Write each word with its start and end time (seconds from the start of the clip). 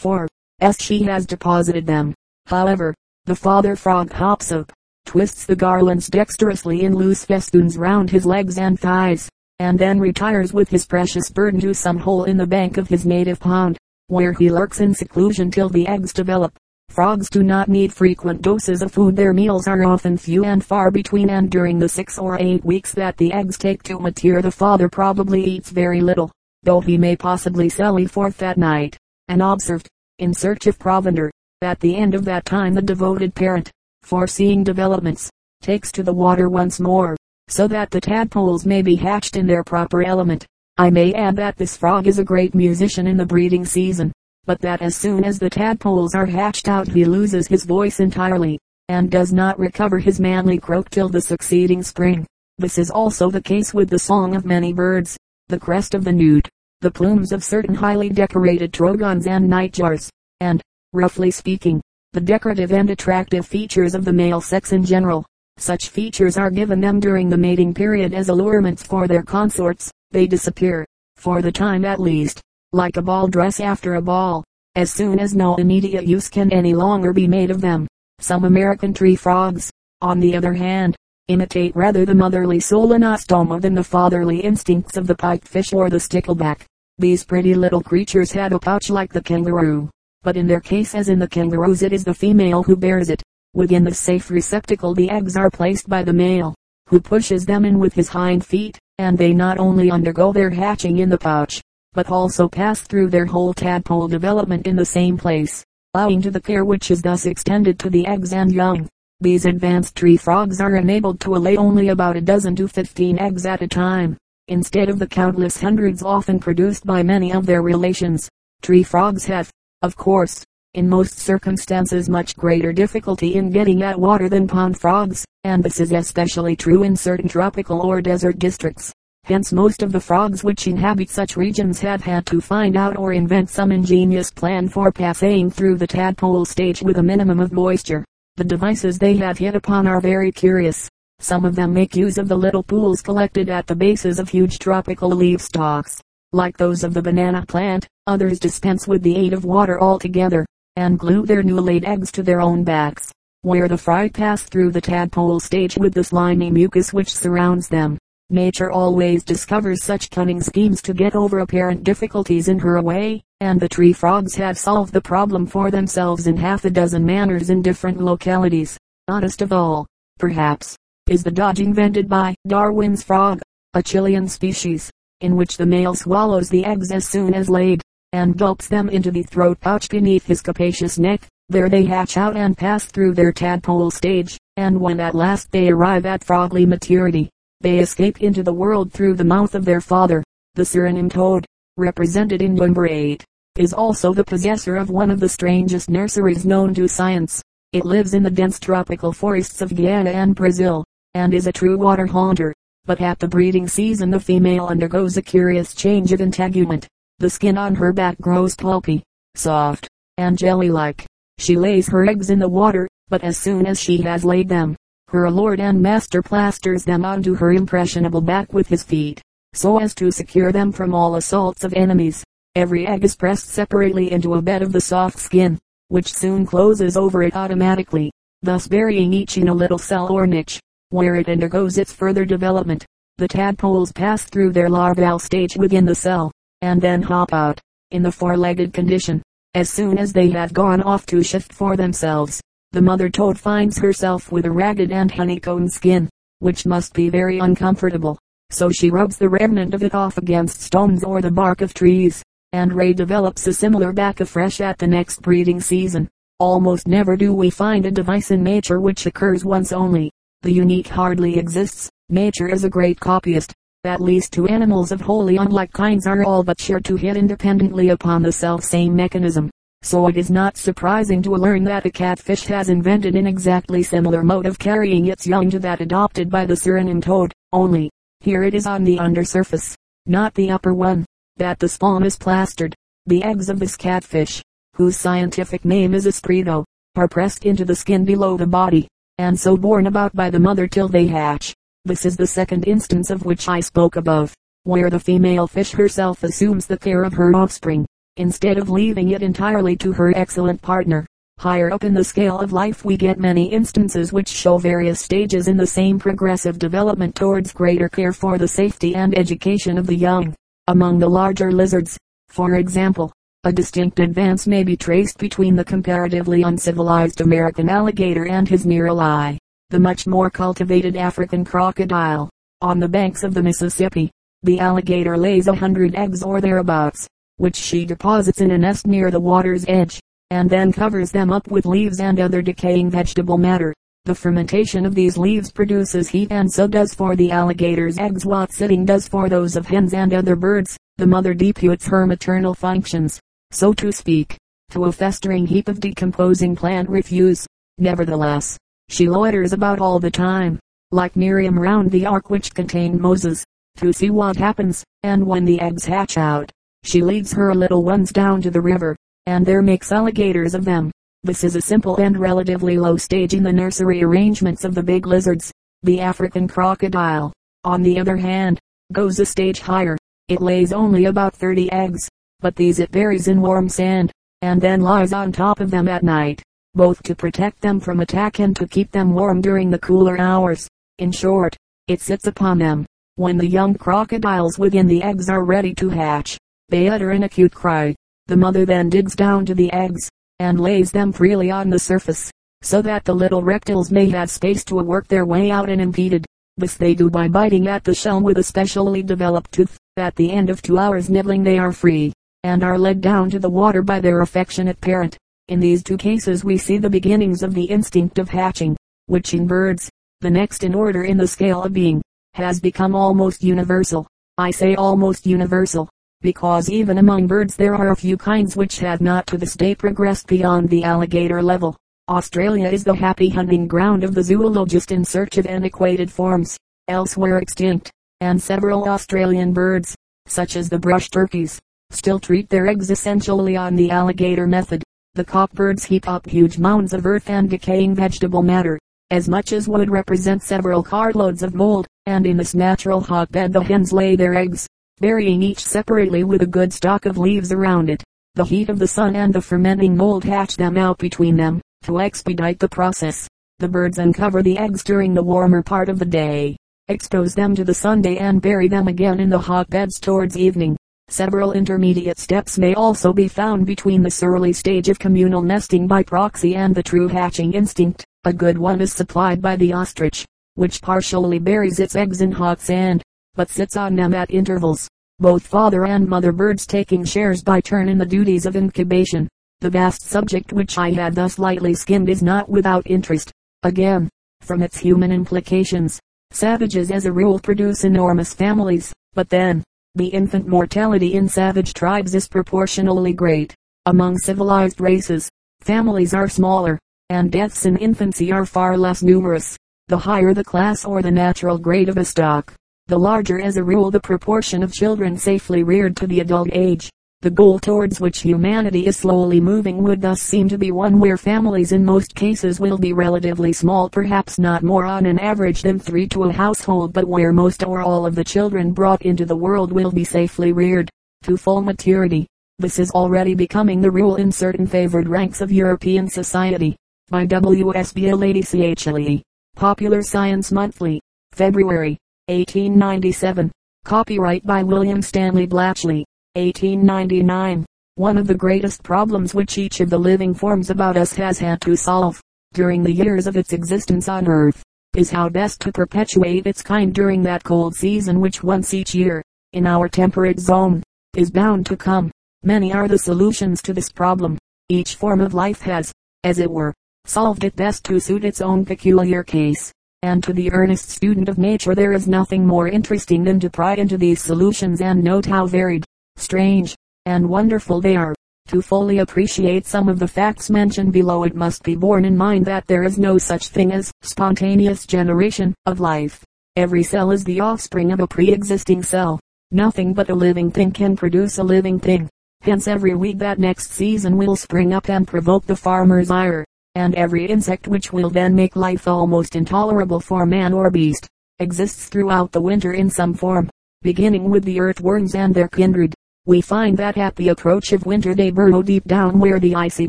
for, 0.00 0.26
as 0.60 0.76
she 0.80 1.02
has 1.02 1.26
deposited 1.26 1.86
them. 1.86 2.14
However, 2.46 2.94
the 3.26 3.36
father 3.36 3.76
frog 3.76 4.10
hops 4.12 4.50
up, 4.50 4.72
twists 5.04 5.44
the 5.44 5.54
garlands 5.54 6.08
dexterously 6.08 6.84
in 6.84 6.94
loose 6.94 7.24
festoons 7.24 7.76
round 7.76 8.10
his 8.10 8.24
legs 8.24 8.56
and 8.56 8.80
thighs, 8.80 9.28
and 9.58 9.78
then 9.78 10.00
retires 10.00 10.54
with 10.54 10.70
his 10.70 10.86
precious 10.86 11.28
burden 11.30 11.60
to 11.60 11.74
some 11.74 11.98
hole 11.98 12.24
in 12.24 12.38
the 12.38 12.46
bank 12.46 12.78
of 12.78 12.88
his 12.88 13.04
native 13.04 13.38
pond, 13.38 13.76
where 14.06 14.32
he 14.32 14.50
lurks 14.50 14.80
in 14.80 14.94
seclusion 14.94 15.50
till 15.50 15.68
the 15.68 15.86
eggs 15.86 16.14
develop. 16.14 16.56
Frogs 16.88 17.28
do 17.28 17.42
not 17.42 17.68
need 17.68 17.92
frequent 17.92 18.42
doses 18.42 18.82
of 18.82 18.90
food. 18.90 19.14
Their 19.14 19.32
meals 19.32 19.68
are 19.68 19.84
often 19.84 20.16
few 20.16 20.44
and 20.44 20.64
far 20.64 20.90
between 20.90 21.30
and 21.30 21.50
during 21.50 21.78
the 21.78 21.88
six 21.88 22.18
or 22.18 22.40
eight 22.40 22.64
weeks 22.64 22.92
that 22.94 23.16
the 23.18 23.32
eggs 23.32 23.58
take 23.58 23.82
to 23.84 24.00
mature 24.00 24.42
the 24.42 24.50
father 24.50 24.88
probably 24.88 25.44
eats 25.44 25.70
very 25.70 26.00
little, 26.00 26.32
though 26.62 26.80
he 26.80 26.98
may 26.98 27.14
possibly 27.14 27.68
sally 27.68 28.06
forth 28.06 28.42
at 28.42 28.58
night, 28.58 28.98
and 29.30 29.40
observed, 29.40 29.88
in 30.18 30.34
search 30.34 30.66
of 30.66 30.78
provender. 30.78 31.30
At 31.62 31.80
the 31.80 31.96
end 31.96 32.14
of 32.14 32.26
that 32.26 32.44
time 32.44 32.74
the 32.74 32.82
devoted 32.82 33.34
parent, 33.34 33.70
foreseeing 34.02 34.62
developments, 34.62 35.30
takes 35.62 35.90
to 35.92 36.02
the 36.02 36.12
water 36.12 36.50
once 36.50 36.78
more, 36.78 37.16
so 37.48 37.66
that 37.68 37.90
the 37.90 38.00
tadpoles 38.02 38.66
may 38.66 38.82
be 38.82 38.96
hatched 38.96 39.36
in 39.36 39.46
their 39.46 39.64
proper 39.64 40.02
element. 40.02 40.44
I 40.76 40.90
may 40.90 41.14
add 41.14 41.36
that 41.36 41.56
this 41.56 41.78
frog 41.78 42.06
is 42.06 42.18
a 42.18 42.24
great 42.24 42.54
musician 42.54 43.06
in 43.06 43.16
the 43.16 43.24
breeding 43.24 43.64
season 43.64 44.12
but 44.50 44.60
that 44.60 44.82
as 44.82 44.96
soon 44.96 45.22
as 45.22 45.38
the 45.38 45.50
tadpoles 45.50 46.14
are 46.14 46.26
hatched 46.26 46.66
out 46.66 46.88
he 46.88 47.04
loses 47.04 47.46
his 47.46 47.64
voice 47.64 48.00
entirely, 48.00 48.58
and 48.88 49.10
does 49.10 49.32
not 49.32 49.58
recover 49.58 49.98
his 49.98 50.18
manly 50.18 50.58
croak 50.58 50.90
till 50.90 51.08
the 51.08 51.20
succeeding 51.20 51.82
spring. 51.82 52.26
This 52.58 52.78
is 52.78 52.90
also 52.90 53.30
the 53.30 53.40
case 53.40 53.72
with 53.72 53.88
the 53.88 53.98
song 53.98 54.34
of 54.34 54.44
many 54.44 54.72
birds, 54.72 55.16
the 55.48 55.60
crest 55.60 55.94
of 55.94 56.04
the 56.04 56.12
newt, 56.12 56.48
the 56.80 56.90
plumes 56.90 57.30
of 57.30 57.44
certain 57.44 57.74
highly 57.74 58.08
decorated 58.08 58.72
trogons 58.72 59.26
and 59.26 59.46
nightjars, 59.50 60.08
and, 60.40 60.62
roughly 60.94 61.30
speaking, 61.30 61.80
the 62.14 62.20
decorative 62.20 62.72
and 62.72 62.88
attractive 62.88 63.46
features 63.46 63.94
of 63.94 64.04
the 64.04 64.12
male 64.12 64.40
sex 64.40 64.72
in 64.72 64.82
general. 64.82 65.26
Such 65.58 65.90
features 65.90 66.38
are 66.38 66.50
given 66.50 66.80
them 66.80 66.98
during 66.98 67.28
the 67.28 67.36
mating 67.36 67.74
period 67.74 68.14
as 68.14 68.30
allurements 68.30 68.82
for 68.82 69.06
their 69.06 69.22
consorts. 69.22 69.90
They 70.10 70.26
disappear, 70.26 70.86
for 71.16 71.42
the 71.42 71.52
time 71.52 71.84
at 71.84 72.00
least, 72.00 72.40
like 72.72 72.96
a 72.96 73.02
ball 73.02 73.28
dress 73.28 73.60
after 73.60 73.96
a 73.96 74.02
ball, 74.02 74.42
as 74.74 74.90
soon 74.90 75.18
as 75.18 75.36
no 75.36 75.56
immediate 75.56 76.06
use 76.06 76.30
can 76.30 76.50
any 76.50 76.72
longer 76.72 77.12
be 77.12 77.28
made 77.28 77.50
of 77.50 77.60
them. 77.60 77.86
Some 78.20 78.44
American 78.44 78.94
tree 78.94 79.16
frogs, 79.16 79.70
on 80.00 80.18
the 80.18 80.34
other 80.34 80.54
hand, 80.54 80.96
imitate 81.28 81.76
rather 81.76 82.04
the 82.04 82.14
motherly 82.14 82.58
solenostoma 82.58 83.60
than 83.60 83.74
the 83.74 83.84
fatherly 83.84 84.40
instincts 84.40 84.96
of 84.96 85.06
the 85.06 85.14
pipefish 85.14 85.72
or 85.72 85.90
the 85.90 85.98
stickleback. 85.98 86.62
These 87.00 87.24
pretty 87.24 87.54
little 87.54 87.80
creatures 87.80 88.30
had 88.30 88.52
a 88.52 88.58
pouch 88.58 88.90
like 88.90 89.10
the 89.10 89.22
kangaroo, 89.22 89.88
but 90.22 90.36
in 90.36 90.46
their 90.46 90.60
case 90.60 90.94
as 90.94 91.08
in 91.08 91.18
the 91.18 91.26
kangaroos 91.26 91.80
it 91.80 91.94
is 91.94 92.04
the 92.04 92.12
female 92.12 92.62
who 92.62 92.76
bears 92.76 93.08
it. 93.08 93.22
Within 93.54 93.84
the 93.84 93.94
safe 93.94 94.30
receptacle 94.30 94.92
the 94.92 95.08
eggs 95.08 95.34
are 95.34 95.48
placed 95.48 95.88
by 95.88 96.02
the 96.02 96.12
male, 96.12 96.54
who 96.90 97.00
pushes 97.00 97.46
them 97.46 97.64
in 97.64 97.78
with 97.78 97.94
his 97.94 98.10
hind 98.10 98.44
feet, 98.44 98.78
and 98.98 99.16
they 99.16 99.32
not 99.32 99.56
only 99.56 99.90
undergo 99.90 100.30
their 100.30 100.50
hatching 100.50 100.98
in 100.98 101.08
the 101.08 101.16
pouch, 101.16 101.62
but 101.94 102.10
also 102.10 102.46
pass 102.46 102.82
through 102.82 103.08
their 103.08 103.24
whole 103.24 103.54
tadpole 103.54 104.06
development 104.06 104.66
in 104.66 104.76
the 104.76 104.84
same 104.84 105.16
place, 105.16 105.64
owing 105.94 106.20
to 106.20 106.30
the 106.30 106.38
care 106.38 106.66
which 106.66 106.90
is 106.90 107.00
thus 107.00 107.24
extended 107.24 107.78
to 107.78 107.88
the 107.88 108.06
eggs 108.06 108.34
and 108.34 108.52
young. 108.52 108.86
These 109.20 109.46
advanced 109.46 109.96
tree 109.96 110.18
frogs 110.18 110.60
are 110.60 110.76
enabled 110.76 111.18
to 111.20 111.30
lay 111.30 111.56
only 111.56 111.88
about 111.88 112.18
a 112.18 112.20
dozen 112.20 112.54
to 112.56 112.68
fifteen 112.68 113.18
eggs 113.18 113.46
at 113.46 113.62
a 113.62 113.66
time, 113.66 114.18
instead 114.50 114.90
of 114.90 114.98
the 114.98 115.06
countless 115.06 115.60
hundreds 115.60 116.02
often 116.02 116.38
produced 116.38 116.84
by 116.84 117.02
many 117.02 117.32
of 117.32 117.46
their 117.46 117.62
relations. 117.62 118.28
Tree 118.62 118.82
frogs 118.82 119.24
have, 119.24 119.48
of 119.82 119.96
course, 119.96 120.44
in 120.74 120.88
most 120.88 121.18
circumstances 121.18 122.08
much 122.08 122.36
greater 122.36 122.72
difficulty 122.72 123.36
in 123.36 123.50
getting 123.50 123.82
at 123.82 123.98
water 123.98 124.28
than 124.28 124.46
pond 124.46 124.78
frogs, 124.78 125.24
and 125.44 125.62
this 125.62 125.80
is 125.80 125.92
especially 125.92 126.56
true 126.56 126.82
in 126.82 126.94
certain 126.96 127.28
tropical 127.28 127.80
or 127.80 128.02
desert 128.02 128.38
districts. 128.38 128.92
Hence 129.24 129.52
most 129.52 129.82
of 129.82 129.92
the 129.92 130.00
frogs 130.00 130.42
which 130.42 130.66
inhabit 130.66 131.10
such 131.10 131.36
regions 131.36 131.80
have 131.80 132.02
had 132.02 132.26
to 132.26 132.40
find 132.40 132.76
out 132.76 132.96
or 132.96 133.12
invent 133.12 133.50
some 133.50 133.70
ingenious 133.70 134.30
plan 134.30 134.68
for 134.68 134.90
passing 134.90 135.50
through 135.50 135.76
the 135.76 135.86
tadpole 135.86 136.44
stage 136.44 136.82
with 136.82 136.98
a 136.98 137.02
minimum 137.02 137.38
of 137.38 137.52
moisture. 137.52 138.04
The 138.36 138.44
devices 138.44 138.98
they 138.98 139.16
have 139.16 139.38
hit 139.38 139.54
upon 139.54 139.86
are 139.86 140.00
very 140.00 140.32
curious. 140.32 140.88
Some 141.22 141.44
of 141.44 141.54
them 141.54 141.74
make 141.74 141.94
use 141.94 142.16
of 142.16 142.28
the 142.28 142.36
little 142.36 142.62
pools 142.62 143.02
collected 143.02 143.50
at 143.50 143.66
the 143.66 143.76
bases 143.76 144.18
of 144.18 144.30
huge 144.30 144.58
tropical 144.58 145.10
leaf 145.10 145.42
stalks, 145.42 146.00
like 146.32 146.56
those 146.56 146.82
of 146.82 146.94
the 146.94 147.02
banana 147.02 147.44
plant. 147.46 147.86
Others 148.06 148.40
dispense 148.40 148.88
with 148.88 149.02
the 149.02 149.14
aid 149.14 149.34
of 149.34 149.44
water 149.44 149.78
altogether, 149.80 150.46
and 150.76 150.98
glue 150.98 151.26
their 151.26 151.42
new 151.42 151.60
laid 151.60 151.84
eggs 151.84 152.10
to 152.12 152.22
their 152.22 152.40
own 152.40 152.64
backs, 152.64 153.12
where 153.42 153.68
the 153.68 153.76
fry 153.76 154.08
pass 154.08 154.44
through 154.44 154.70
the 154.70 154.80
tadpole 154.80 155.38
stage 155.38 155.76
with 155.76 155.92
the 155.92 156.02
slimy 156.02 156.50
mucus 156.50 156.92
which 156.92 157.14
surrounds 157.14 157.68
them. 157.68 157.98
Nature 158.30 158.70
always 158.70 159.22
discovers 159.22 159.84
such 159.84 160.08
cunning 160.08 160.40
schemes 160.40 160.80
to 160.80 160.94
get 160.94 161.14
over 161.14 161.40
apparent 161.40 161.84
difficulties 161.84 162.48
in 162.48 162.58
her 162.58 162.80
way, 162.80 163.22
and 163.40 163.60
the 163.60 163.68
tree 163.68 163.92
frogs 163.92 164.34
have 164.36 164.56
solved 164.56 164.94
the 164.94 165.00
problem 165.00 165.46
for 165.46 165.70
themselves 165.70 166.26
in 166.26 166.36
half 166.36 166.64
a 166.64 166.70
dozen 166.70 167.04
manners 167.04 167.50
in 167.50 167.60
different 167.60 168.00
localities. 168.00 168.78
Oddest 169.06 169.42
of 169.42 169.52
all, 169.52 169.86
perhaps, 170.18 170.76
is 171.10 171.24
the 171.24 171.30
dodge 171.30 171.58
invented 171.58 172.08
by 172.08 172.32
Darwin's 172.46 173.02
frog, 173.02 173.40
a 173.74 173.82
Chilean 173.82 174.28
species, 174.28 174.88
in 175.20 175.34
which 175.34 175.56
the 175.56 175.66
male 175.66 175.92
swallows 175.92 176.48
the 176.48 176.64
eggs 176.64 176.92
as 176.92 177.04
soon 177.04 177.34
as 177.34 177.50
laid, 177.50 177.82
and 178.12 178.38
gulps 178.38 178.68
them 178.68 178.88
into 178.88 179.10
the 179.10 179.24
throat 179.24 179.58
pouch 179.60 179.88
beneath 179.88 180.24
his 180.24 180.40
capacious 180.40 181.00
neck. 181.00 181.26
There 181.48 181.68
they 181.68 181.84
hatch 181.84 182.16
out 182.16 182.36
and 182.36 182.56
pass 182.56 182.84
through 182.84 183.14
their 183.14 183.32
tadpole 183.32 183.90
stage, 183.90 184.38
and 184.56 184.80
when 184.80 185.00
at 185.00 185.16
last 185.16 185.50
they 185.50 185.68
arrive 185.68 186.06
at 186.06 186.22
frogly 186.22 186.64
maturity, 186.64 187.28
they 187.60 187.80
escape 187.80 188.22
into 188.22 188.44
the 188.44 188.52
world 188.52 188.92
through 188.92 189.14
the 189.14 189.24
mouth 189.24 189.56
of 189.56 189.64
their 189.64 189.80
father. 189.80 190.22
The 190.54 190.62
Suriname 190.62 191.10
toad, 191.10 191.44
represented 191.76 192.40
in 192.40 192.54
number 192.54 192.86
8, 192.86 193.24
is 193.58 193.72
also 193.72 194.14
the 194.14 194.22
possessor 194.22 194.76
of 194.76 194.90
one 194.90 195.10
of 195.10 195.18
the 195.18 195.28
strangest 195.28 195.90
nurseries 195.90 196.46
known 196.46 196.72
to 196.74 196.86
science. 196.86 197.42
It 197.72 197.84
lives 197.84 198.14
in 198.14 198.22
the 198.22 198.30
dense 198.30 198.60
tropical 198.60 199.12
forests 199.12 199.60
of 199.60 199.74
Guyana 199.74 200.10
and 200.10 200.36
Brazil, 200.36 200.84
and 201.14 201.34
is 201.34 201.46
a 201.46 201.52
true 201.52 201.76
water 201.76 202.06
haunter. 202.06 202.54
But 202.84 203.00
at 203.00 203.18
the 203.18 203.28
breeding 203.28 203.68
season 203.68 204.10
the 204.10 204.20
female 204.20 204.66
undergoes 204.66 205.16
a 205.16 205.22
curious 205.22 205.74
change 205.74 206.12
of 206.12 206.20
integument. 206.20 206.86
The 207.18 207.30
skin 207.30 207.58
on 207.58 207.74
her 207.74 207.92
back 207.92 208.18
grows 208.20 208.56
pulpy, 208.56 209.02
soft, 209.34 209.88
and 210.16 210.38
jelly-like. 210.38 211.06
She 211.38 211.56
lays 211.56 211.88
her 211.88 212.06
eggs 212.06 212.30
in 212.30 212.38
the 212.38 212.48
water, 212.48 212.88
but 213.08 213.22
as 213.24 213.36
soon 213.36 213.66
as 213.66 213.78
she 213.78 214.02
has 214.02 214.24
laid 214.24 214.48
them, 214.48 214.76
her 215.08 215.30
lord 215.30 215.60
and 215.60 215.82
master 215.82 216.22
plasters 216.22 216.84
them 216.84 217.04
onto 217.04 217.34
her 217.34 217.52
impressionable 217.52 218.20
back 218.20 218.52
with 218.52 218.68
his 218.68 218.82
feet, 218.82 219.20
so 219.52 219.78
as 219.78 219.94
to 219.96 220.10
secure 220.10 220.52
them 220.52 220.70
from 220.70 220.94
all 220.94 221.16
assaults 221.16 221.64
of 221.64 221.74
enemies. 221.74 222.24
Every 222.54 222.86
egg 222.86 223.04
is 223.04 223.16
pressed 223.16 223.48
separately 223.48 224.12
into 224.12 224.34
a 224.34 224.42
bed 224.42 224.62
of 224.62 224.72
the 224.72 224.80
soft 224.80 225.18
skin, 225.18 225.58
which 225.88 226.12
soon 226.12 226.46
closes 226.46 226.96
over 226.96 227.22
it 227.22 227.34
automatically, 227.34 228.10
thus 228.42 228.68
burying 228.68 229.12
each 229.12 229.36
in 229.36 229.48
a 229.48 229.54
little 229.54 229.78
cell 229.78 230.10
or 230.10 230.26
niche, 230.26 230.60
where 230.90 231.16
it 231.16 231.28
undergoes 231.28 231.78
its 231.78 231.92
further 231.92 232.24
development. 232.24 232.86
The 233.18 233.26
tadpoles 233.26 233.90
pass 233.90 234.24
through 234.24 234.52
their 234.52 234.68
larval 234.68 235.18
stage 235.18 235.56
within 235.56 235.84
the 235.84 235.94
cell, 235.94 236.30
and 236.60 236.80
then 236.80 237.02
hop 237.02 237.32
out, 237.32 237.60
in 237.90 238.02
the 238.02 238.12
four-legged 238.12 238.72
condition, 238.72 239.22
as 239.54 239.68
soon 239.68 239.98
as 239.98 240.12
they 240.12 240.30
have 240.30 240.52
gone 240.52 240.82
off 240.82 241.06
to 241.06 241.22
shift 241.22 241.52
for 241.52 241.76
themselves 241.76 242.40
the 242.72 242.80
mother 242.80 243.08
toad 243.08 243.36
finds 243.36 243.78
herself 243.78 244.30
with 244.30 244.44
a 244.44 244.50
ragged 244.50 244.92
and 244.92 245.10
honeycombed 245.10 245.72
skin, 245.72 246.08
which 246.38 246.66
must 246.66 246.94
be 246.94 247.08
very 247.08 247.40
uncomfortable. 247.40 248.16
So 248.50 248.70
she 248.70 248.90
rubs 248.90 249.16
the 249.16 249.28
remnant 249.28 249.74
of 249.74 249.82
it 249.82 249.92
off 249.92 250.18
against 250.18 250.62
stones 250.62 251.02
or 251.02 251.20
the 251.20 251.32
bark 251.32 251.62
of 251.62 251.74
trees, 251.74 252.22
and 252.52 252.72
Ray 252.72 252.92
develops 252.92 253.48
a 253.48 253.52
similar 253.52 253.92
back 253.92 254.20
afresh 254.20 254.60
at 254.60 254.78
the 254.78 254.86
next 254.86 255.20
breeding 255.20 255.60
season. 255.60 256.08
Almost 256.38 256.86
never 256.86 257.16
do 257.16 257.34
we 257.34 257.50
find 257.50 257.86
a 257.86 257.90
device 257.90 258.30
in 258.30 258.44
nature 258.44 258.80
which 258.80 259.04
occurs 259.04 259.44
once 259.44 259.72
only. 259.72 260.12
The 260.42 260.52
unique 260.52 260.88
hardly 260.88 261.38
exists. 261.38 261.90
Nature 262.08 262.48
is 262.48 262.64
a 262.64 262.70
great 262.70 262.98
copyist. 262.98 263.52
At 263.84 264.00
least 264.00 264.32
two 264.32 264.46
animals 264.46 264.92
of 264.92 265.00
wholly 265.00 265.36
unlike 265.36 265.72
kinds 265.72 266.06
are 266.06 266.24
all 266.24 266.42
but 266.42 266.60
sure 266.60 266.80
to 266.80 266.96
hit 266.96 267.16
independently 267.16 267.90
upon 267.90 268.22
the 268.22 268.32
self 268.32 268.62
same 268.62 268.94
mechanism 268.94 269.50
so 269.82 270.08
it 270.08 270.16
is 270.18 270.30
not 270.30 270.58
surprising 270.58 271.22
to 271.22 271.30
learn 271.30 271.64
that 271.64 271.86
a 271.86 271.90
catfish 271.90 272.44
has 272.44 272.68
invented 272.68 273.16
an 273.16 273.26
exactly 273.26 273.82
similar 273.82 274.22
mode 274.22 274.44
of 274.44 274.58
carrying 274.58 275.06
its 275.06 275.26
young 275.26 275.48
to 275.48 275.58
that 275.58 275.80
adopted 275.80 276.28
by 276.28 276.44
the 276.44 276.54
Suriname 276.54 277.02
toad, 277.02 277.32
only, 277.52 277.90
here 278.20 278.42
it 278.42 278.54
is 278.54 278.66
on 278.66 278.84
the 278.84 278.98
undersurface, 278.98 279.74
not 280.04 280.34
the 280.34 280.50
upper 280.50 280.74
one, 280.74 281.06
that 281.38 281.58
the 281.58 281.68
spawn 281.68 282.04
is 282.04 282.16
plastered. 282.16 282.74
The 283.06 283.24
eggs 283.24 283.48
of 283.48 283.58
this 283.58 283.74
catfish, 283.74 284.42
whose 284.74 284.98
scientific 284.98 285.64
name 285.64 285.94
is 285.94 286.06
Aspredo, 286.06 286.64
are 286.96 287.08
pressed 287.08 287.46
into 287.46 287.64
the 287.64 287.74
skin 287.74 288.04
below 288.04 288.36
the 288.36 288.46
body, 288.46 288.86
and 289.20 289.38
so 289.38 289.54
borne 289.54 289.86
about 289.86 290.16
by 290.16 290.30
the 290.30 290.40
mother 290.40 290.66
till 290.66 290.88
they 290.88 291.06
hatch. 291.06 291.54
This 291.84 292.06
is 292.06 292.16
the 292.16 292.26
second 292.26 292.66
instance 292.66 293.10
of 293.10 293.26
which 293.26 293.48
I 293.48 293.60
spoke 293.60 293.96
above, 293.96 294.34
where 294.64 294.88
the 294.88 294.98
female 294.98 295.46
fish 295.46 295.72
herself 295.72 296.22
assumes 296.22 296.66
the 296.66 296.78
care 296.78 297.04
of 297.04 297.12
her 297.12 297.34
offspring 297.36 297.86
instead 298.16 298.56
of 298.56 298.70
leaving 298.70 299.10
it 299.10 299.22
entirely 299.22 299.76
to 299.76 299.92
her 299.92 300.16
excellent 300.16 300.62
partner. 300.62 301.06
Higher 301.38 301.70
up 301.70 301.84
in 301.84 301.92
the 301.92 302.02
scale 302.02 302.38
of 302.38 302.54
life 302.54 302.82
we 302.82 302.96
get 302.96 303.18
many 303.20 303.52
instances 303.52 304.10
which 304.10 304.28
show 304.28 304.56
various 304.56 305.00
stages 305.00 305.48
in 305.48 305.58
the 305.58 305.66
same 305.66 305.98
progressive 305.98 306.58
development 306.58 307.14
towards 307.14 307.52
greater 307.52 307.90
care 307.90 308.14
for 308.14 308.38
the 308.38 308.48
safety 308.48 308.94
and 308.94 309.16
education 309.16 309.76
of 309.76 309.86
the 309.86 309.94
young. 309.94 310.34
Among 310.66 310.98
the 310.98 311.08
larger 311.08 311.52
lizards, 311.52 311.98
for 312.28 312.54
example, 312.54 313.12
a 313.44 313.50
distinct 313.50 314.00
advance 314.00 314.46
may 314.46 314.62
be 314.62 314.76
traced 314.76 315.16
between 315.16 315.56
the 315.56 315.64
comparatively 315.64 316.42
uncivilized 316.42 317.22
American 317.22 317.70
alligator 317.70 318.26
and 318.26 318.46
his 318.46 318.66
near 318.66 318.88
ally, 318.88 319.38
the 319.70 319.80
much 319.80 320.06
more 320.06 320.28
cultivated 320.28 320.94
African 320.94 321.42
crocodile. 321.42 322.28
On 322.60 322.78
the 322.78 322.88
banks 322.88 323.22
of 323.22 323.32
the 323.32 323.42
Mississippi, 323.42 324.10
the 324.42 324.60
alligator 324.60 325.16
lays 325.16 325.48
a 325.48 325.54
hundred 325.54 325.94
eggs 325.94 326.22
or 326.22 326.42
thereabouts, 326.42 327.08
which 327.38 327.56
she 327.56 327.86
deposits 327.86 328.42
in 328.42 328.50
a 328.50 328.58
nest 328.58 328.86
near 328.86 329.10
the 329.10 329.18
water's 329.18 329.64
edge 329.68 329.98
and 330.30 330.48
then 330.48 330.70
covers 330.70 331.10
them 331.10 331.32
up 331.32 331.48
with 331.48 331.64
leaves 331.64 331.98
and 331.98 332.20
other 332.20 332.42
decaying 332.42 332.90
vegetable 332.90 333.38
matter. 333.38 333.74
The 334.04 334.14
fermentation 334.14 334.84
of 334.84 334.94
these 334.94 335.16
leaves 335.16 335.50
produces 335.50 336.10
heat 336.10 336.30
and 336.30 336.50
so 336.50 336.66
does 336.66 336.92
for 336.92 337.16
the 337.16 337.30
alligator's 337.30 337.98
eggs 337.98 338.26
what 338.26 338.52
sitting 338.52 338.84
does 338.84 339.08
for 339.08 339.30
those 339.30 339.56
of 339.56 339.66
hens 339.66 339.94
and 339.94 340.12
other 340.12 340.36
birds. 340.36 340.76
The 340.98 341.06
mother 341.06 341.32
deputes 341.32 341.86
her 341.86 342.06
maternal 342.06 342.54
functions, 342.54 343.18
so 343.52 343.72
to 343.74 343.90
speak, 343.92 344.36
to 344.70 344.84
a 344.84 344.92
festering 344.92 345.46
heap 345.46 345.68
of 345.68 345.80
decomposing 345.80 346.54
plant 346.54 346.88
refuse. 346.88 347.46
Nevertheless, 347.78 348.56
she 348.88 349.06
loiters 349.06 349.52
about 349.52 349.80
all 349.80 349.98
the 349.98 350.10
time, 350.10 350.58
like 350.92 351.16
Miriam 351.16 351.58
round 351.58 351.90
the 351.90 352.06
ark 352.06 352.30
which 352.30 352.54
contained 352.54 353.00
Moses, 353.00 353.44
to 353.78 353.92
see 353.92 354.10
what 354.10 354.36
happens, 354.36 354.84
and 355.02 355.26
when 355.26 355.44
the 355.44 355.60
eggs 355.60 355.84
hatch 355.84 356.18
out, 356.18 356.50
she 356.84 357.02
leads 357.02 357.32
her 357.32 357.54
little 357.54 357.82
ones 357.84 358.12
down 358.12 358.40
to 358.42 358.50
the 358.50 358.60
river, 358.60 358.96
and 359.26 359.44
there 359.44 359.62
makes 359.62 359.92
alligators 359.92 360.54
of 360.54 360.64
them. 360.64 360.90
This 361.22 361.44
is 361.44 361.56
a 361.56 361.60
simple 361.60 361.96
and 361.96 362.18
relatively 362.18 362.78
low 362.78 362.96
stage 362.96 363.34
in 363.34 363.42
the 363.42 363.52
nursery 363.52 364.02
arrangements 364.02 364.64
of 364.64 364.74
the 364.74 364.82
big 364.82 365.06
lizards. 365.06 365.52
The 365.82 366.00
African 366.00 366.48
crocodile, 366.48 367.32
on 367.64 367.82
the 367.82 367.98
other 367.98 368.16
hand, 368.16 368.58
goes 368.92 369.18
a 369.18 369.26
stage 369.26 369.60
higher. 369.60 369.96
It 370.28 370.40
lays 370.40 370.72
only 370.72 371.06
about 371.06 371.34
30 371.34 371.70
eggs, 371.72 372.08
but 372.40 372.56
these 372.56 372.80
it 372.80 372.90
buries 372.90 373.28
in 373.28 373.40
warm 373.40 373.68
sand, 373.68 374.12
and 374.42 374.60
then 374.60 374.80
lies 374.80 375.12
on 375.12 375.32
top 375.32 375.60
of 375.60 375.70
them 375.70 375.88
at 375.88 376.02
night, 376.02 376.42
both 376.74 377.02
to 377.02 377.14
protect 377.14 377.60
them 377.60 377.80
from 377.80 378.00
attack 378.00 378.40
and 378.40 378.56
to 378.56 378.66
keep 378.66 378.90
them 378.90 379.12
warm 379.12 379.40
during 379.40 379.70
the 379.70 379.78
cooler 379.78 380.18
hours. 380.18 380.68
In 380.98 381.12
short, 381.12 381.56
it 381.88 382.00
sits 382.00 382.26
upon 382.26 382.58
them. 382.58 382.86
When 383.16 383.36
the 383.36 383.46
young 383.46 383.74
crocodiles 383.74 384.58
within 384.58 384.86
the 384.86 385.02
eggs 385.02 385.28
are 385.28 385.44
ready 385.44 385.74
to 385.74 385.90
hatch, 385.90 386.38
they 386.68 386.88
utter 386.88 387.10
an 387.10 387.24
acute 387.24 387.52
cry, 387.52 387.94
the 388.26 388.36
mother 388.36 388.64
then 388.64 388.88
digs 388.88 389.14
down 389.14 389.44
to 389.46 389.54
the 389.54 389.72
eggs, 389.72 390.08
and 390.38 390.60
lays 390.60 390.92
them 390.92 391.12
freely 391.12 391.50
on 391.50 391.68
the 391.68 391.78
surface, 391.78 392.30
so 392.62 392.80
that 392.80 393.04
the 393.04 393.14
little 393.14 393.42
reptiles 393.42 393.90
may 393.90 394.08
have 394.08 394.30
space 394.30 394.64
to 394.64 394.76
work 394.76 395.06
their 395.08 395.26
way 395.26 395.50
out 395.50 395.68
unimpeded. 395.68 396.24
This 396.56 396.76
they 396.76 396.94
do 396.94 397.10
by 397.10 397.28
biting 397.28 397.66
at 397.68 397.84
the 397.84 397.94
shell 397.94 398.20
with 398.20 398.38
a 398.38 398.42
specially 398.42 399.02
developed 399.02 399.52
tooth. 399.52 399.76
At 399.96 400.14
the 400.16 400.30
end 400.30 400.48
of 400.48 400.62
two 400.62 400.78
hours 400.78 401.10
nibbling 401.10 401.42
they 401.42 401.58
are 401.58 401.72
free, 401.72 402.12
and 402.44 402.62
are 402.62 402.78
led 402.78 403.00
down 403.00 403.30
to 403.30 403.38
the 403.38 403.50
water 403.50 403.82
by 403.82 404.00
their 404.00 404.22
affectionate 404.22 404.80
parent. 404.80 405.16
In 405.48 405.60
these 405.60 405.82
two 405.82 405.96
cases 405.96 406.44
we 406.44 406.56
see 406.56 406.78
the 406.78 406.88
beginnings 406.88 407.42
of 407.42 407.54
the 407.54 407.64
instinct 407.64 408.18
of 408.18 408.28
hatching, 408.28 408.76
which 409.06 409.34
in 409.34 409.46
birds, 409.46 409.90
the 410.20 410.30
next 410.30 410.64
in 410.64 410.74
order 410.74 411.04
in 411.04 411.16
the 411.16 411.26
scale 411.26 411.62
of 411.62 411.72
being, 411.72 412.00
has 412.34 412.60
become 412.60 412.94
almost 412.94 413.42
universal. 413.42 414.06
I 414.38 414.50
say 414.50 414.74
almost 414.74 415.26
universal, 415.26 415.88
because 416.22 416.70
even 416.70 416.98
among 416.98 417.26
birds 417.26 417.56
there 417.56 417.74
are 417.74 417.90
a 417.90 417.96
few 417.96 418.16
kinds 418.16 418.56
which 418.56 418.78
have 418.78 419.00
not 419.00 419.26
to 419.28 419.36
this 419.36 419.54
day 419.54 419.74
progressed 419.74 420.26
beyond 420.26 420.68
the 420.68 420.84
alligator 420.84 421.42
level. 421.42 421.76
Australia 422.08 422.68
is 422.68 422.84
the 422.84 422.94
happy 422.94 423.28
hunting 423.28 423.66
ground 423.66 424.04
of 424.04 424.14
the 424.14 424.22
zoologist 424.22 424.92
in 424.92 425.04
search 425.04 425.38
of 425.38 425.46
antiquated 425.46 426.10
forms, 426.10 426.56
elsewhere 426.88 427.38
extinct, 427.38 427.90
and 428.20 428.40
several 428.40 428.88
Australian 428.88 429.52
birds, 429.52 429.96
such 430.26 430.56
as 430.56 430.68
the 430.68 430.78
brush 430.78 431.08
turkeys, 431.08 431.58
still 431.90 432.18
treat 432.18 432.48
their 432.48 432.66
eggs 432.68 432.90
essentially 432.90 433.56
on 433.56 433.76
the 433.76 433.90
alligator 433.90 434.46
method. 434.46 434.82
The 435.14 435.24
cockbirds 435.24 435.84
heap 435.84 436.08
up 436.08 436.26
huge 436.26 436.58
mounds 436.58 436.92
of 436.92 437.04
earth 437.04 437.28
and 437.28 437.50
decaying 437.50 437.94
vegetable 437.94 438.42
matter, 438.42 438.78
as 439.10 439.28
much 439.28 439.52
as 439.52 439.68
would 439.68 439.90
represent 439.90 440.42
several 440.42 440.84
cartloads 440.84 441.42
of 441.42 441.54
mold, 441.54 441.86
and 442.06 442.26
in 442.26 442.36
this 442.36 442.54
natural 442.54 443.00
hotbed 443.00 443.52
the 443.52 443.62
hens 443.62 443.92
lay 443.92 444.16
their 444.16 444.34
eggs, 444.34 444.66
burying 445.00 445.42
each 445.42 445.64
separately 445.64 446.24
with 446.24 446.42
a 446.42 446.46
good 446.46 446.72
stock 446.72 447.06
of 447.06 447.18
leaves 447.18 447.52
around 447.52 447.90
it. 447.90 448.04
The 448.36 448.44
heat 448.44 448.68
of 448.68 448.78
the 448.78 448.86
sun 448.86 449.16
and 449.16 449.32
the 449.32 449.42
fermenting 449.42 449.96
mold 449.96 450.24
hatch 450.24 450.56
them 450.56 450.76
out 450.76 450.98
between 450.98 451.36
them. 451.36 451.60
To 451.84 452.00
expedite 452.00 452.58
the 452.58 452.68
process, 452.68 453.26
the 453.58 453.68
birds 453.68 453.98
uncover 453.98 454.42
the 454.42 454.58
eggs 454.58 454.84
during 454.84 455.14
the 455.14 455.22
warmer 455.22 455.62
part 455.62 455.88
of 455.88 455.98
the 455.98 456.04
day, 456.04 456.56
expose 456.88 457.34
them 457.34 457.54
to 457.54 457.64
the 457.64 457.74
sunday 457.74 458.18
and 458.18 458.40
bury 458.40 458.68
them 458.68 458.86
again 458.86 459.18
in 459.18 459.30
the 459.30 459.38
hotbeds 459.38 459.98
towards 459.98 460.36
evening. 460.36 460.76
Several 461.10 461.54
intermediate 461.54 462.20
steps 462.20 462.56
may 462.56 462.72
also 462.74 463.12
be 463.12 463.26
found 463.26 463.66
between 463.66 464.00
this 464.00 464.22
early 464.22 464.52
stage 464.52 464.88
of 464.88 465.00
communal 465.00 465.42
nesting 465.42 465.88
by 465.88 466.04
proxy 466.04 466.54
and 466.54 466.72
the 466.72 466.84
true 466.84 467.08
hatching 467.08 467.52
instinct. 467.52 468.04
A 468.22 468.32
good 468.32 468.56
one 468.56 468.80
is 468.80 468.92
supplied 468.92 469.42
by 469.42 469.56
the 469.56 469.72
ostrich, 469.72 470.24
which 470.54 470.80
partially 470.80 471.40
buries 471.40 471.80
its 471.80 471.96
eggs 471.96 472.20
in 472.20 472.30
hot 472.30 472.60
sand, 472.60 473.02
but 473.34 473.50
sits 473.50 473.76
on 473.76 473.96
them 473.96 474.14
at 474.14 474.30
intervals, 474.30 474.88
both 475.18 475.44
father 475.44 475.84
and 475.84 476.08
mother 476.08 476.30
birds 476.30 476.64
taking 476.64 477.04
shares 477.04 477.42
by 477.42 477.60
turn 477.60 477.88
in 477.88 477.98
the 477.98 478.06
duties 478.06 478.46
of 478.46 478.54
incubation. 478.54 479.28
The 479.58 479.70
vast 479.70 480.02
subject 480.02 480.52
which 480.52 480.78
I 480.78 480.92
had 480.92 481.16
thus 481.16 481.40
lightly 481.40 481.74
skimmed 481.74 482.08
is 482.08 482.22
not 482.22 482.48
without 482.48 482.88
interest. 482.88 483.32
Again, 483.64 484.08
from 484.42 484.62
its 484.62 484.78
human 484.78 485.10
implications, 485.10 485.98
savages 486.30 486.92
as 486.92 487.04
a 487.04 487.12
rule 487.12 487.40
produce 487.40 487.82
enormous 487.82 488.32
families, 488.32 488.92
but 489.12 489.28
then, 489.28 489.64
the 490.00 490.06
infant 490.06 490.46
mortality 490.46 491.12
in 491.12 491.28
savage 491.28 491.74
tribes 491.74 492.14
is 492.14 492.26
proportionally 492.26 493.12
great. 493.12 493.54
Among 493.84 494.16
civilized 494.16 494.80
races, 494.80 495.28
families 495.60 496.14
are 496.14 496.26
smaller, 496.26 496.78
and 497.10 497.30
deaths 497.30 497.66
in 497.66 497.76
infancy 497.76 498.32
are 498.32 498.46
far 498.46 498.78
less 498.78 499.02
numerous. 499.02 499.58
The 499.88 499.98
higher 499.98 500.32
the 500.32 500.42
class 500.42 500.86
or 500.86 501.02
the 501.02 501.10
natural 501.10 501.58
grade 501.58 501.90
of 501.90 501.98
a 501.98 502.04
stock, 502.06 502.54
the 502.86 502.98
larger 502.98 503.42
as 503.42 503.58
a 503.58 503.62
rule 503.62 503.90
the 503.90 504.00
proportion 504.00 504.62
of 504.62 504.72
children 504.72 505.18
safely 505.18 505.64
reared 505.64 505.98
to 505.98 506.06
the 506.06 506.20
adult 506.20 506.48
age. 506.50 506.88
The 507.22 507.30
goal 507.30 507.58
towards 507.58 508.00
which 508.00 508.22
humanity 508.22 508.86
is 508.86 508.96
slowly 508.96 509.42
moving 509.42 509.82
would 509.82 510.00
thus 510.00 510.22
seem 510.22 510.48
to 510.48 510.56
be 510.56 510.72
one 510.72 510.98
where 510.98 511.18
families 511.18 511.72
in 511.72 511.84
most 511.84 512.14
cases 512.14 512.58
will 512.58 512.78
be 512.78 512.94
relatively 512.94 513.52
small 513.52 513.90
perhaps 513.90 514.38
not 514.38 514.62
more 514.62 514.86
on 514.86 515.04
an 515.04 515.18
average 515.18 515.60
than 515.60 515.78
three 515.78 516.08
to 516.08 516.24
a 516.24 516.32
household 516.32 516.94
but 516.94 517.04
where 517.04 517.30
most 517.30 517.62
or 517.62 517.82
all 517.82 518.06
of 518.06 518.14
the 518.14 518.24
children 518.24 518.72
brought 518.72 519.02
into 519.02 519.26
the 519.26 519.36
world 519.36 519.70
will 519.70 519.90
be 519.90 520.02
safely 520.02 520.54
reared 520.54 520.88
to 521.22 521.36
full 521.36 521.60
maturity. 521.60 522.26
This 522.58 522.78
is 522.78 522.90
already 522.92 523.34
becoming 523.34 523.82
the 523.82 523.90
rule 523.90 524.16
in 524.16 524.32
certain 524.32 524.66
favored 524.66 525.06
ranks 525.06 525.42
of 525.42 525.52
European 525.52 526.08
society. 526.08 526.74
By 527.10 527.26
W. 527.26 527.74
S. 527.74 527.94
Lady 527.94 528.40
C. 528.40 528.62
H. 528.62 528.86
L. 528.86 528.98
E. 528.98 529.22
Popular 529.56 530.00
Science 530.00 530.50
Monthly. 530.50 531.02
February. 531.32 531.98
1897. 532.28 533.52
Copyright 533.84 534.46
by 534.46 534.62
William 534.62 535.02
Stanley 535.02 535.46
Blatchley. 535.46 536.04
1899. 536.46 537.66
One 537.96 538.16
of 538.16 538.26
the 538.26 538.34
greatest 538.34 538.82
problems 538.82 539.34
which 539.34 539.58
each 539.58 539.80
of 539.80 539.90
the 539.90 539.98
living 539.98 540.32
forms 540.32 540.70
about 540.70 540.96
us 540.96 541.12
has 541.14 541.38
had 541.38 541.60
to 541.60 541.76
solve, 541.76 542.20
during 542.54 542.82
the 542.82 542.92
years 542.92 543.26
of 543.26 543.36
its 543.36 543.52
existence 543.52 544.08
on 544.08 544.26
earth, 544.26 544.62
is 544.94 545.10
how 545.10 545.28
best 545.28 545.60
to 545.60 545.72
perpetuate 545.72 546.46
its 546.46 546.62
kind 546.62 546.94
during 546.94 547.22
that 547.22 547.44
cold 547.44 547.74
season 547.74 548.20
which 548.20 548.42
once 548.42 548.72
each 548.72 548.94
year, 548.94 549.22
in 549.52 549.66
our 549.66 549.88
temperate 549.88 550.40
zone, 550.40 550.82
is 551.14 551.30
bound 551.30 551.66
to 551.66 551.76
come. 551.76 552.10
Many 552.42 552.72
are 552.72 552.88
the 552.88 552.98
solutions 552.98 553.60
to 553.62 553.72
this 553.72 553.90
problem. 553.90 554.38
Each 554.68 554.94
form 554.94 555.20
of 555.20 555.34
life 555.34 555.60
has, 555.62 555.92
as 556.24 556.38
it 556.38 556.50
were, 556.50 556.74
solved 557.04 557.44
it 557.44 557.54
best 557.56 557.84
to 557.84 558.00
suit 558.00 558.24
its 558.24 558.40
own 558.40 558.64
peculiar 558.64 559.22
case 559.22 559.72
and 560.02 560.24
to 560.24 560.32
the 560.32 560.50
earnest 560.52 560.88
student 560.88 561.28
of 561.28 561.36
nature 561.36 561.74
there 561.74 561.92
is 561.92 562.08
nothing 562.08 562.46
more 562.46 562.66
interesting 562.66 563.22
than 563.22 563.38
to 563.38 563.50
pry 563.50 563.74
into 563.74 563.98
these 563.98 564.22
solutions 564.22 564.80
and 564.80 565.04
note 565.04 565.26
how 565.26 565.46
varied, 565.46 565.84
strange, 566.20 566.74
and 567.06 567.28
wonderful 567.28 567.80
they 567.80 567.96
are. 567.96 568.14
To 568.48 568.62
fully 568.62 568.98
appreciate 568.98 569.66
some 569.66 569.88
of 569.88 569.98
the 569.98 570.08
facts 570.08 570.50
mentioned 570.50 570.92
below 570.92 571.24
it 571.24 571.34
must 571.34 571.62
be 571.62 571.76
borne 571.76 572.04
in 572.04 572.16
mind 572.16 572.44
that 572.46 572.66
there 572.66 572.82
is 572.82 572.98
no 572.98 573.18
such 573.18 573.48
thing 573.48 573.72
as 573.72 573.92
spontaneous 574.02 574.86
generation 574.86 575.54
of 575.66 575.80
life. 575.80 576.24
Every 576.56 576.82
cell 576.82 577.10
is 577.10 577.24
the 577.24 577.40
offspring 577.40 577.92
of 577.92 578.00
a 578.00 578.06
pre-existing 578.06 578.82
cell. 578.82 579.20
Nothing 579.50 579.94
but 579.94 580.10
a 580.10 580.14
living 580.14 580.50
thing 580.50 580.72
can 580.72 580.96
produce 580.96 581.38
a 581.38 581.42
living 581.42 581.78
thing. 581.78 582.08
Hence 582.42 582.68
every 582.68 582.94
weed 582.94 583.18
that 583.18 583.38
next 583.38 583.70
season 583.70 584.16
will 584.16 584.36
spring 584.36 584.72
up 584.72 584.88
and 584.88 585.06
provoke 585.06 585.46
the 585.46 585.56
farmer's 585.56 586.10
ire 586.10 586.44
and 586.76 586.94
every 586.94 587.26
insect 587.26 587.66
which 587.66 587.92
will 587.92 588.10
then 588.10 588.34
make 588.34 588.54
life 588.54 588.86
almost 588.86 589.34
intolerable 589.34 589.98
for 589.98 590.24
man 590.24 590.52
or 590.52 590.70
beast, 590.70 591.08
exists 591.40 591.88
throughout 591.88 592.30
the 592.30 592.40
winter 592.40 592.72
in 592.72 592.88
some 592.88 593.12
form, 593.12 593.50
beginning 593.82 594.30
with 594.30 594.44
the 594.44 594.60
earthworms 594.60 595.16
and 595.16 595.34
their 595.34 595.48
kindred, 595.48 595.92
we 596.30 596.40
find 596.40 596.76
that 596.76 596.96
at 596.96 597.16
the 597.16 597.30
approach 597.30 597.72
of 597.72 597.86
winter 597.86 598.14
they 598.14 598.30
burrow 598.30 598.62
deep 598.62 598.84
down 598.84 599.18
where 599.18 599.40
the 599.40 599.56
icy 599.56 599.88